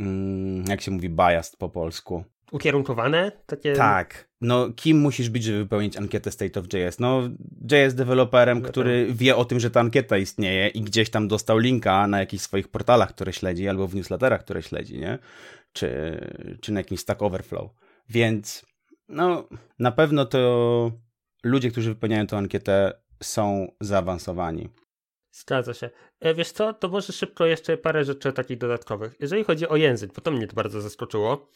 mm, 0.00 0.64
jak 0.68 0.80
się 0.80 0.90
mówi, 0.90 1.08
biased 1.08 1.56
po 1.56 1.68
polsku. 1.68 2.24
Ukierunkowane? 2.50 3.32
Takie... 3.46 3.72
Tak. 3.72 4.30
No, 4.40 4.70
kim 4.76 4.98
musisz 4.98 5.30
być, 5.30 5.44
żeby 5.44 5.58
wypełnić 5.58 5.96
ankietę 5.96 6.30
State 6.30 6.60
of 6.60 6.66
JS? 6.72 6.98
No, 6.98 7.22
JS 7.70 7.94
deweloperem, 7.94 8.62
który 8.62 9.06
wie 9.14 9.36
o 9.36 9.44
tym, 9.44 9.60
że 9.60 9.70
ta 9.70 9.80
ankieta 9.80 10.18
istnieje 10.18 10.68
i 10.68 10.80
gdzieś 10.80 11.10
tam 11.10 11.28
dostał 11.28 11.58
linka 11.58 12.06
na 12.06 12.20
jakichś 12.20 12.42
swoich 12.42 12.68
portalach, 12.68 13.08
które 13.08 13.32
śledzi, 13.32 13.68
albo 13.68 13.86
w 13.88 13.94
newsletterach, 13.94 14.40
które 14.40 14.62
śledzi, 14.62 14.98
nie? 14.98 15.18
Czy, 15.72 16.20
czy 16.60 16.72
na 16.72 16.80
jakimś 16.80 17.00
Stack 17.00 17.22
Overflow. 17.22 17.70
Więc 18.08 18.66
no, 19.08 19.48
na 19.78 19.92
pewno 19.92 20.26
to 20.26 20.92
ludzie, 21.44 21.70
którzy 21.70 21.88
wypełniają 21.88 22.26
tę 22.26 22.36
ankietę, 22.36 22.92
są 23.22 23.72
zaawansowani. 23.80 24.68
Zgadza 25.32 25.74
się. 25.74 25.90
E, 26.20 26.34
wiesz 26.34 26.52
co, 26.52 26.72
to 26.72 26.88
może 26.88 27.12
szybko 27.12 27.46
jeszcze 27.46 27.76
parę 27.76 28.04
rzeczy 28.04 28.32
takich 28.32 28.58
dodatkowych. 28.58 29.14
Jeżeli 29.20 29.44
chodzi 29.44 29.68
o 29.68 29.76
język, 29.76 30.12
bo 30.14 30.20
to 30.20 30.30
mnie 30.30 30.46
to 30.46 30.54
bardzo 30.54 30.80
zaskoczyło. 30.80 31.48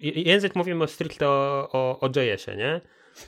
Język 0.00 0.56
mówimy 0.56 0.88
stricte 0.88 1.28
o, 1.28 1.68
o, 1.72 2.00
o 2.00 2.06
JS-ie, 2.06 2.56
nie? 2.56 2.80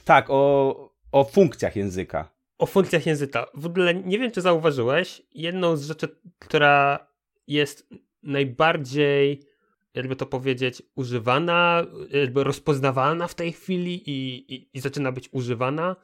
Tak, 0.04 0.26
o, 0.28 0.94
o 1.12 1.24
funkcjach 1.24 1.76
języka. 1.76 2.28
O 2.58 2.66
funkcjach 2.66 3.06
języka. 3.06 3.46
W 3.54 3.66
ogóle 3.66 3.94
nie 3.94 4.18
wiem, 4.18 4.30
czy 4.30 4.40
zauważyłeś, 4.40 5.22
jedną 5.34 5.76
z 5.76 5.86
rzeczy, 5.86 6.08
która 6.38 7.06
jest 7.46 7.88
najbardziej 8.22 9.54
jakby 9.94 10.16
to 10.16 10.26
powiedzieć, 10.26 10.82
używana, 10.94 11.84
jakby 12.10 12.44
rozpoznawalna 12.44 13.26
w 13.26 13.34
tej 13.34 13.52
chwili 13.52 14.10
i, 14.10 14.54
i, 14.54 14.68
i 14.72 14.80
zaczyna 14.80 15.12
być 15.12 15.28
używana, 15.32 15.96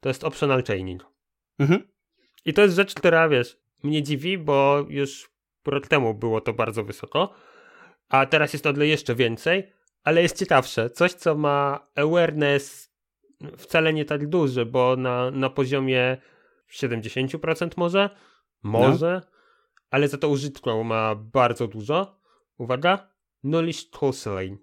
to 0.00 0.08
jest 0.08 0.24
optional 0.24 0.64
chaining. 0.64 1.06
Mhm. 1.58 1.88
I 2.44 2.52
to 2.52 2.62
jest 2.62 2.76
rzecz, 2.76 2.94
która, 2.94 3.28
wiesz, 3.28 3.58
mnie 3.82 4.02
dziwi, 4.02 4.38
bo 4.38 4.86
już 4.88 5.30
rok 5.66 5.86
temu 5.86 6.14
było 6.14 6.40
to 6.40 6.52
bardzo 6.52 6.84
wysoko, 6.84 7.34
a 8.10 8.26
teraz 8.26 8.52
jest 8.52 8.64
to 8.64 8.82
jeszcze 8.82 9.14
więcej, 9.14 9.72
ale 10.02 10.22
jest 10.22 10.38
ciekawsze. 10.38 10.90
Coś, 10.90 11.12
co 11.12 11.34
ma 11.34 11.86
awareness 11.96 12.90
wcale 13.56 13.92
nie 13.92 14.04
tak 14.04 14.28
duży, 14.28 14.66
bo 14.66 14.96
na, 14.96 15.30
na 15.30 15.50
poziomie 15.50 16.16
70% 16.72 17.70
może, 17.76 18.10
może, 18.62 19.20
no. 19.24 19.30
ale 19.90 20.08
za 20.08 20.18
to 20.18 20.28
użytku 20.28 20.84
ma 20.84 21.14
bardzo 21.14 21.68
dużo. 21.68 22.20
Uwaga, 22.58 23.10
Knowledge 23.40 23.90
Toslane. 23.90 24.56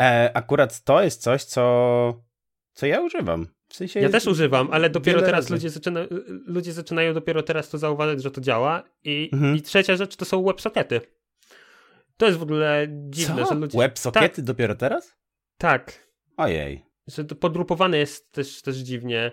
E, 0.00 0.30
akurat 0.34 0.84
to 0.84 1.02
jest 1.02 1.22
coś, 1.22 1.44
co, 1.44 2.24
co 2.72 2.86
ja 2.86 3.00
używam. 3.00 3.46
W 3.68 3.76
sensie 3.76 4.00
ja 4.00 4.08
też 4.08 4.26
używam, 4.26 4.68
ale 4.72 4.90
dopiero 4.90 5.22
teraz 5.22 5.50
ludzie, 5.50 5.70
zaczyna, 5.70 6.00
ludzie 6.46 6.72
zaczynają 6.72 7.14
dopiero 7.14 7.42
teraz 7.42 7.68
to 7.68 7.78
zauważyć, 7.78 8.22
że 8.22 8.30
to 8.30 8.40
działa. 8.40 8.82
I, 9.04 9.30
mhm. 9.32 9.56
i 9.56 9.62
trzecia 9.62 9.96
rzecz 9.96 10.16
to 10.16 10.24
są 10.24 10.44
WebSockety. 10.44 11.00
To 12.20 12.26
jest 12.26 12.38
w 12.38 12.42
ogóle 12.42 12.86
dziwne, 12.90 13.42
Co? 13.42 13.48
że 13.48 13.60
ludzie... 13.60 13.78
WebSockety 13.78 14.36
tak. 14.36 14.44
dopiero 14.44 14.74
teraz? 14.74 15.16
Tak. 15.58 16.08
Ojej. 16.36 16.84
Że 17.06 17.24
to 17.24 17.34
podgrupowane 17.34 17.98
jest 17.98 18.32
też, 18.32 18.62
też 18.62 18.76
dziwnie. 18.76 19.32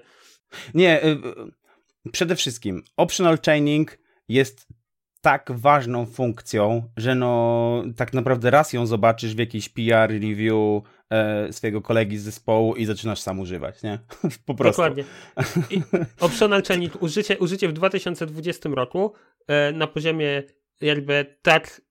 Nie, 0.73 1.03
y, 1.03 1.07
y, 1.07 2.11
przede 2.11 2.35
wszystkim 2.35 2.83
optional 2.97 3.37
chaining 3.45 3.97
jest 4.29 4.67
tak 5.21 5.51
ważną 5.51 6.05
funkcją, 6.05 6.91
że 6.97 7.15
no 7.15 7.83
tak 7.95 8.13
naprawdę 8.13 8.49
raz 8.49 8.73
ją 8.73 8.85
zobaczysz 8.85 9.35
w 9.35 9.39
jakiejś 9.39 9.69
PR 9.69 10.09
review 10.09 10.83
e, 11.09 11.53
swojego 11.53 11.81
kolegi 11.81 12.17
z 12.17 12.23
zespołu 12.23 12.75
i 12.75 12.85
zaczynasz 12.85 13.19
sam 13.19 13.39
używać, 13.39 13.83
nie? 13.83 13.99
po 14.45 14.55
prostu. 14.55 14.81
Dokładnie. 14.81 15.03
I 15.69 15.81
optional 16.19 16.63
chaining 16.63 17.01
użycie, 17.01 17.39
użycie 17.39 17.67
w 17.67 17.73
2020 17.73 18.69
roku 18.69 19.13
e, 19.47 19.71
na 19.71 19.87
poziomie 19.87 20.43
jakby 20.81 21.37
tak, 21.41 21.81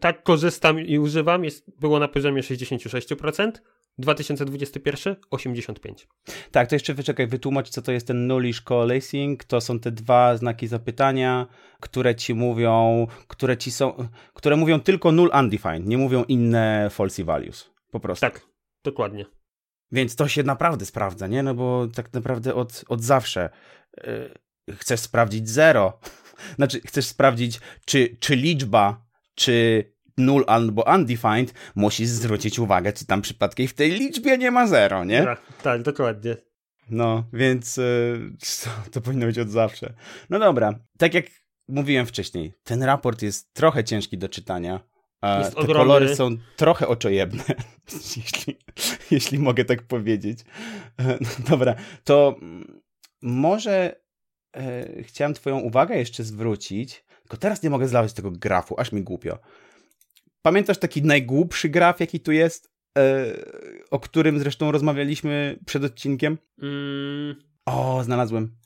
tak 0.00 0.22
korzystam 0.22 0.80
i 0.80 0.98
używam 0.98 1.44
jest, 1.44 1.80
było 1.80 1.98
na 1.98 2.08
poziomie 2.08 2.42
66%, 2.42 3.52
2021 3.98 5.16
85. 5.30 6.08
Tak, 6.50 6.68
to 6.68 6.74
jeszcze 6.74 6.94
wyczekaj, 6.94 7.26
wytłumacz, 7.26 7.68
co 7.68 7.82
to 7.82 7.92
jest 7.92 8.06
ten 8.06 8.26
nullish 8.26 8.60
coalescing. 8.60 9.44
To 9.44 9.60
są 9.60 9.80
te 9.80 9.90
dwa 9.90 10.36
znaki 10.36 10.66
zapytania, 10.66 11.46
które 11.80 12.14
ci 12.14 12.34
mówią, 12.34 13.06
które 13.28 13.56
ci 13.56 13.70
są, 13.70 14.08
które 14.34 14.56
mówią 14.56 14.80
tylko 14.80 15.12
null 15.12 15.30
undefined, 15.34 15.86
nie 15.86 15.98
mówią 15.98 16.24
inne 16.24 16.88
falsy 16.90 17.24
values. 17.24 17.70
Po 17.90 18.00
prostu. 18.00 18.20
Tak, 18.20 18.46
dokładnie. 18.84 19.26
Więc 19.92 20.16
to 20.16 20.28
się 20.28 20.42
naprawdę 20.42 20.86
sprawdza, 20.86 21.26
nie? 21.26 21.42
No 21.42 21.54
bo 21.54 21.88
tak 21.94 22.12
naprawdę 22.12 22.54
od, 22.54 22.84
od 22.88 23.02
zawsze 23.02 23.50
yy, 24.68 24.74
chcesz 24.74 25.00
sprawdzić 25.00 25.48
zero. 25.48 25.98
Znaczy, 26.56 26.80
chcesz 26.80 27.06
sprawdzić, 27.06 27.60
czy, 27.84 28.16
czy 28.20 28.36
liczba, 28.36 29.09
czy 29.40 29.84
null 30.18 30.44
albo 30.46 30.84
undefined, 30.94 31.54
musisz 31.74 32.08
zwrócić 32.08 32.58
uwagę, 32.58 32.92
czy 32.92 33.06
tam 33.06 33.22
przypadkiem 33.22 33.68
w 33.68 33.74
tej 33.74 33.90
liczbie 33.90 34.38
nie 34.38 34.50
ma 34.50 34.66
zero, 34.66 35.04
nie? 35.04 35.24
Tak, 35.24 35.40
tak 35.62 35.82
dokładnie. 35.82 36.36
No, 36.90 37.24
więc 37.32 37.76
yy, 37.76 38.32
to 38.92 39.00
powinno 39.00 39.26
być 39.26 39.38
od 39.38 39.50
zawsze. 39.50 39.94
No 40.30 40.38
dobra, 40.38 40.74
tak 40.98 41.14
jak 41.14 41.24
mówiłem 41.68 42.06
wcześniej, 42.06 42.52
ten 42.64 42.82
raport 42.82 43.22
jest 43.22 43.54
trochę 43.54 43.84
ciężki 43.84 44.18
do 44.18 44.28
czytania. 44.28 44.80
Jest 45.38 45.54
te 45.54 45.60
ogromny. 45.60 45.74
kolory 45.74 46.16
są 46.16 46.36
trochę 46.56 46.88
oczojebne, 46.88 47.44
jeśli, 48.16 48.58
jeśli 49.10 49.38
mogę 49.38 49.64
tak 49.64 49.82
powiedzieć. 49.82 50.40
E, 50.98 51.18
no 51.20 51.28
dobra, 51.48 51.74
to 52.04 52.36
może 53.22 54.00
e, 54.56 55.02
chciałem 55.02 55.34
Twoją 55.34 55.58
uwagę 55.58 55.96
jeszcze 55.96 56.24
zwrócić, 56.24 57.04
tylko 57.30 57.40
teraz 57.40 57.62
nie 57.62 57.70
mogę 57.70 57.88
zlawać 57.88 58.12
tego 58.12 58.30
grafu, 58.30 58.74
aż 58.80 58.92
mi 58.92 59.02
głupio. 59.02 59.38
Pamiętasz 60.42 60.78
taki 60.78 61.02
najgłupszy 61.02 61.68
graf, 61.68 62.00
jaki 62.00 62.20
tu 62.20 62.32
jest? 62.32 62.70
E, 62.98 63.24
o 63.90 63.98
którym 64.00 64.38
zresztą 64.38 64.72
rozmawialiśmy 64.72 65.58
przed 65.66 65.84
odcinkiem? 65.84 66.38
Mm. 66.62 67.34
O, 67.66 68.02
znalazłem. 68.04 68.56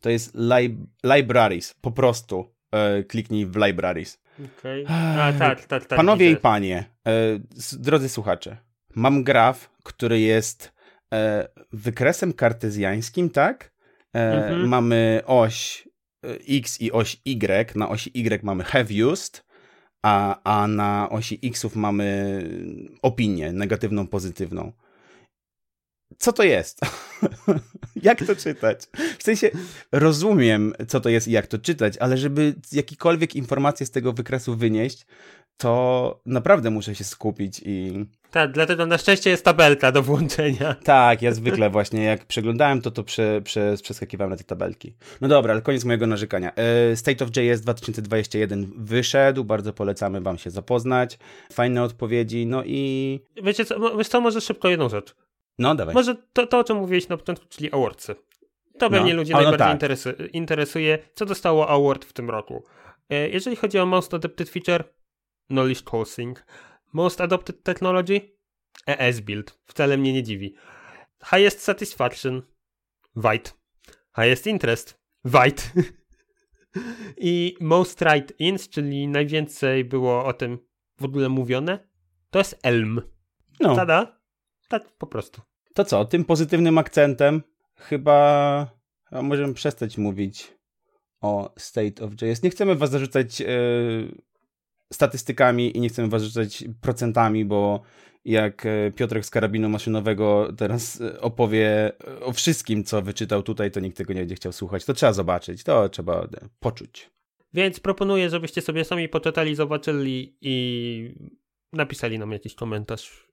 To 0.00 0.10
jest 0.10 0.34
li 0.34 0.78
libraries, 1.04 1.74
po 1.80 1.90
prostu. 1.90 2.54
E, 2.72 3.02
kliknij 3.02 3.46
w 3.46 3.56
libraries. 3.56 4.20
Okay. 4.58 4.84
A, 4.88 5.32
tak, 5.38 5.64
tak, 5.64 5.86
tak. 5.86 5.96
Panowie 5.96 6.26
widzę. 6.26 6.38
i 6.38 6.42
panie, 6.42 6.84
e, 7.06 7.12
drodzy 7.72 8.08
słuchacze, 8.08 8.56
mam 8.94 9.24
graf, 9.24 9.70
który 9.82 10.20
jest 10.20 10.72
e, 11.14 11.48
wykresem 11.72 12.32
kartezjańskim, 12.32 13.30
tak? 13.30 13.72
Mhm. 14.12 14.68
Mamy 14.68 15.22
oś 15.26 15.84
e, 15.86 15.87
x 16.48 16.80
i 16.80 16.92
oś 16.92 17.20
y. 17.24 17.76
Na 17.76 17.88
osi 17.88 18.10
y 18.14 18.44
mamy 18.44 18.64
have 18.64 18.86
used, 19.04 19.44
a, 20.02 20.40
a 20.44 20.68
na 20.68 21.08
osi 21.10 21.38
xów 21.42 21.76
mamy 21.76 22.42
opinię 23.02 23.52
negatywną, 23.52 24.06
pozytywną. 24.06 24.72
Co 26.18 26.32
to 26.32 26.42
jest? 26.42 26.80
jak 28.02 28.26
to 28.26 28.36
czytać? 28.36 28.86
W 29.18 29.22
sensie 29.22 29.50
rozumiem, 29.92 30.74
co 30.88 31.00
to 31.00 31.08
jest 31.08 31.28
i 31.28 31.32
jak 31.32 31.46
to 31.46 31.58
czytać, 31.58 31.96
ale 31.96 32.16
żeby 32.16 32.54
jakikolwiek 32.72 33.36
informacje 33.36 33.86
z 33.86 33.90
tego 33.90 34.12
wykresu 34.12 34.56
wynieść, 34.56 35.06
to 35.58 36.20
naprawdę 36.26 36.70
muszę 36.70 36.94
się 36.94 37.04
skupić 37.04 37.60
i. 37.64 38.04
Tak, 38.30 38.52
dlatego 38.52 38.86
na 38.86 38.98
szczęście 38.98 39.30
jest 39.30 39.44
tabelka 39.44 39.92
do 39.92 40.02
włączenia. 40.02 40.74
Tak, 40.84 41.22
ja 41.22 41.32
zwykle 41.32 41.70
właśnie 41.70 42.02
jak 42.04 42.24
przeglądałem 42.24 42.82
to, 42.82 42.90
to 42.90 43.04
prze, 43.04 43.40
prze, 43.44 43.74
przeskakiwałem 43.82 44.30
na 44.30 44.36
te 44.36 44.44
tabelki. 44.44 44.94
No 45.20 45.28
dobra, 45.28 45.52
ale 45.52 45.62
koniec 45.62 45.84
mojego 45.84 46.06
narzekania. 46.06 46.52
E, 46.54 46.96
State 46.96 47.24
of 47.24 47.30
JS 47.36 47.60
2021 47.60 48.72
wyszedł, 48.76 49.44
bardzo 49.44 49.72
polecamy 49.72 50.20
wam 50.20 50.38
się 50.38 50.50
zapoznać. 50.50 51.18
Fajne 51.52 51.82
odpowiedzi, 51.82 52.46
no 52.46 52.62
i... 52.66 53.20
Wiecie 53.42 53.64
co, 53.64 53.96
wiesz 53.96 54.08
co, 54.08 54.20
może 54.20 54.40
szybko 54.40 54.68
jedną 54.68 54.88
rzecz. 54.88 55.14
No, 55.58 55.74
dawaj. 55.74 55.94
Może 55.94 56.16
to, 56.32 56.46
to 56.46 56.58
o 56.58 56.64
czym 56.64 56.76
mówiłeś 56.76 57.08
na 57.08 57.16
początku, 57.16 57.46
czyli 57.48 57.72
awardsy. 57.72 58.14
To 58.78 58.90
pewnie 58.90 59.14
no. 59.14 59.16
ludzi 59.16 59.32
no 59.32 59.36
najbardziej 59.36 59.66
tak. 59.66 59.72
interesy, 59.72 60.14
interesuje, 60.32 60.98
co 61.14 61.26
dostało 61.26 61.68
award 61.68 62.04
w 62.04 62.12
tym 62.12 62.30
roku. 62.30 62.64
E, 63.10 63.28
jeżeli 63.28 63.56
chodzi 63.56 63.78
o 63.78 63.86
Most 63.86 64.14
Adapted 64.14 64.50
Feature, 64.50 64.84
Knowledge 65.48 65.82
Coursing. 65.82 66.44
Most 66.92 67.20
Adopted 67.20 67.62
Technology? 67.62 68.20
ES 68.86 69.20
Build. 69.20 69.58
Wcale 69.64 69.98
mnie 69.98 70.12
nie 70.12 70.22
dziwi. 70.22 70.54
Highest 71.30 71.60
Satisfaction? 71.60 72.42
White. 73.16 73.50
Highest 74.16 74.46
Interest? 74.46 75.00
White. 75.24 75.62
I 77.16 77.56
Most 77.60 78.02
Right 78.02 78.40
Ins, 78.40 78.68
czyli 78.68 79.08
najwięcej 79.08 79.84
było 79.84 80.24
o 80.24 80.32
tym 80.32 80.58
w 80.98 81.04
ogóle 81.04 81.28
mówione, 81.28 81.88
to 82.30 82.38
jest 82.38 82.58
Elm. 82.62 83.02
No. 83.60 83.76
Tada? 83.76 84.20
Tak 84.68 84.96
po 84.98 85.06
prostu. 85.06 85.42
To 85.74 85.84
co, 85.84 86.04
tym 86.04 86.24
pozytywnym 86.24 86.78
akcentem 86.78 87.42
chyba 87.76 88.70
możemy 89.22 89.54
przestać 89.54 89.98
mówić 89.98 90.54
o 91.20 91.54
State 91.58 92.04
of 92.04 92.12
JS. 92.22 92.42
Nie 92.42 92.50
chcemy 92.50 92.74
was 92.74 92.90
zarzucać 92.90 93.40
yy, 93.40 93.48
statystykami 94.92 95.76
i 95.76 95.80
nie 95.80 95.88
chcemy 95.88 96.08
was 96.08 96.22
procentami, 96.80 97.44
bo 97.44 97.82
jak 98.24 98.66
e, 98.66 98.92
Piotrek 98.92 99.26
z 99.26 99.30
karabinu 99.30 99.68
maszynowego 99.68 100.52
teraz 100.56 101.00
e, 101.00 101.20
opowie 101.20 101.92
o 102.20 102.32
wszystkim, 102.32 102.84
co 102.84 103.02
wyczytał 103.02 103.42
tutaj, 103.42 103.70
to 103.70 103.80
nikt 103.80 103.96
tego 103.96 104.12
nie 104.12 104.20
będzie 104.20 104.34
chciał 104.34 104.52
słuchać. 104.52 104.84
To 104.84 104.94
trzeba 104.94 105.12
zobaczyć, 105.12 105.64
to 105.64 105.88
trzeba 105.88 106.22
e, 106.22 106.28
poczuć. 106.60 107.10
Więc 107.54 107.80
proponuję, 107.80 108.30
żebyście 108.30 108.60
sobie 108.60 108.84
sami 108.84 109.08
poczytali, 109.08 109.54
zobaczyli 109.54 110.36
i 110.40 111.14
napisali 111.72 112.18
nam 112.18 112.32
jakiś 112.32 112.54
komentarz, 112.54 113.28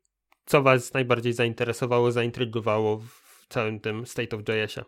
co 0.45 0.61
was 0.61 0.93
najbardziej 0.93 1.33
zainteresowało, 1.33 2.11
zaintrygowało 2.11 2.97
w 2.97 3.45
całym 3.49 3.79
tym 3.79 4.05
State 4.05 4.35
of 4.35 4.41
JS-ie. 4.41 4.85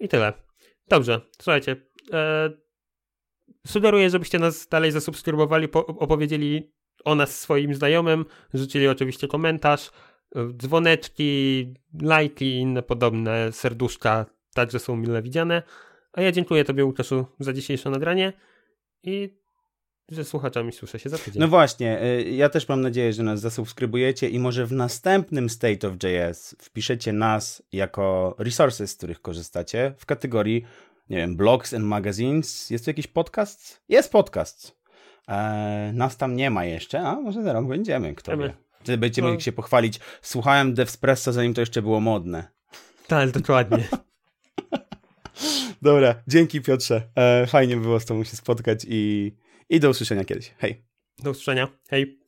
I 0.00 0.08
tyle. 0.08 0.32
Dobrze, 0.88 1.20
słuchajcie. 1.38 1.76
E, 2.12 2.50
sugeruję, 3.66 4.10
żebyście 4.10 4.38
nas 4.38 4.68
dalej 4.68 4.92
zasubskrybowali, 4.92 5.68
po, 5.68 5.86
opowiedzieli 5.86 6.72
o 7.04 7.14
nas 7.14 7.40
swoim 7.40 7.74
znajomym, 7.74 8.24
rzucili 8.54 8.88
oczywiście 8.88 9.28
komentarz, 9.28 9.90
dzwoneczki, 10.56 11.74
lajki 12.02 12.44
i 12.44 12.58
inne 12.58 12.82
podobne 12.82 13.52
serduszka 13.52 14.26
także 14.54 14.78
są 14.78 14.96
mile 14.96 15.22
widziane. 15.22 15.62
A 16.12 16.22
ja 16.22 16.32
dziękuję 16.32 16.64
Tobie, 16.64 16.84
Łukaszu, 16.84 17.26
za 17.40 17.52
dzisiejsze 17.52 17.90
nagranie 17.90 18.32
i 19.02 19.42
że 20.08 20.24
słuchaczami 20.24 20.72
słyszę 20.72 20.98
się 20.98 21.10
za 21.10 21.18
tydzień. 21.18 21.40
No 21.40 21.48
właśnie, 21.48 22.02
y, 22.02 22.22
ja 22.30 22.48
też 22.48 22.68
mam 22.68 22.80
nadzieję, 22.80 23.12
że 23.12 23.22
nas 23.22 23.40
zasubskrybujecie 23.40 24.28
i 24.28 24.38
może 24.38 24.66
w 24.66 24.72
następnym 24.72 25.48
State 25.48 25.88
of 25.88 25.94
JS 26.02 26.56
wpiszecie 26.58 27.12
nas 27.12 27.62
jako 27.72 28.34
resources, 28.38 28.90
z 28.90 28.96
których 28.96 29.22
korzystacie 29.22 29.94
w 29.98 30.06
kategorii, 30.06 30.64
nie 31.10 31.16
wiem, 31.16 31.36
blogs 31.36 31.74
and 31.74 31.84
magazines. 31.84 32.70
Jest 32.70 32.84
tu 32.84 32.90
jakiś 32.90 33.06
podcast? 33.06 33.82
Jest 33.88 34.12
podcast. 34.12 34.82
Eee, 35.28 35.92
nas 35.92 36.16
tam 36.16 36.36
nie 36.36 36.50
ma 36.50 36.64
jeszcze, 36.64 37.00
a 37.00 37.20
może 37.20 37.42
za 37.42 37.52
rok 37.52 37.66
będziemy, 37.66 38.14
kto 38.14 38.36
wie. 38.36 38.54
Wtedy 38.80 38.98
będziemy 38.98 39.32
no. 39.32 39.40
się 39.40 39.52
pochwalić. 39.52 40.00
Słuchałem 40.22 40.74
Devspresso, 40.74 41.32
zanim 41.32 41.54
to 41.54 41.60
jeszcze 41.60 41.82
było 41.82 42.00
modne. 42.00 42.48
Tak, 43.06 43.30
dokładnie. 43.30 43.88
Dobra, 45.82 46.14
dzięki 46.28 46.60
Piotrze. 46.60 47.02
E, 47.16 47.46
fajnie 47.46 47.76
było 47.76 48.00
z 48.00 48.04
tobą 48.04 48.24
się 48.24 48.36
spotkać 48.36 48.86
i, 48.88 49.32
i 49.68 49.80
do 49.80 49.90
usłyszenia 49.90 50.24
kiedyś. 50.24 50.54
Hej. 50.58 50.84
Do 51.18 51.30
usłyszenia. 51.30 51.68
Hej. 51.90 52.21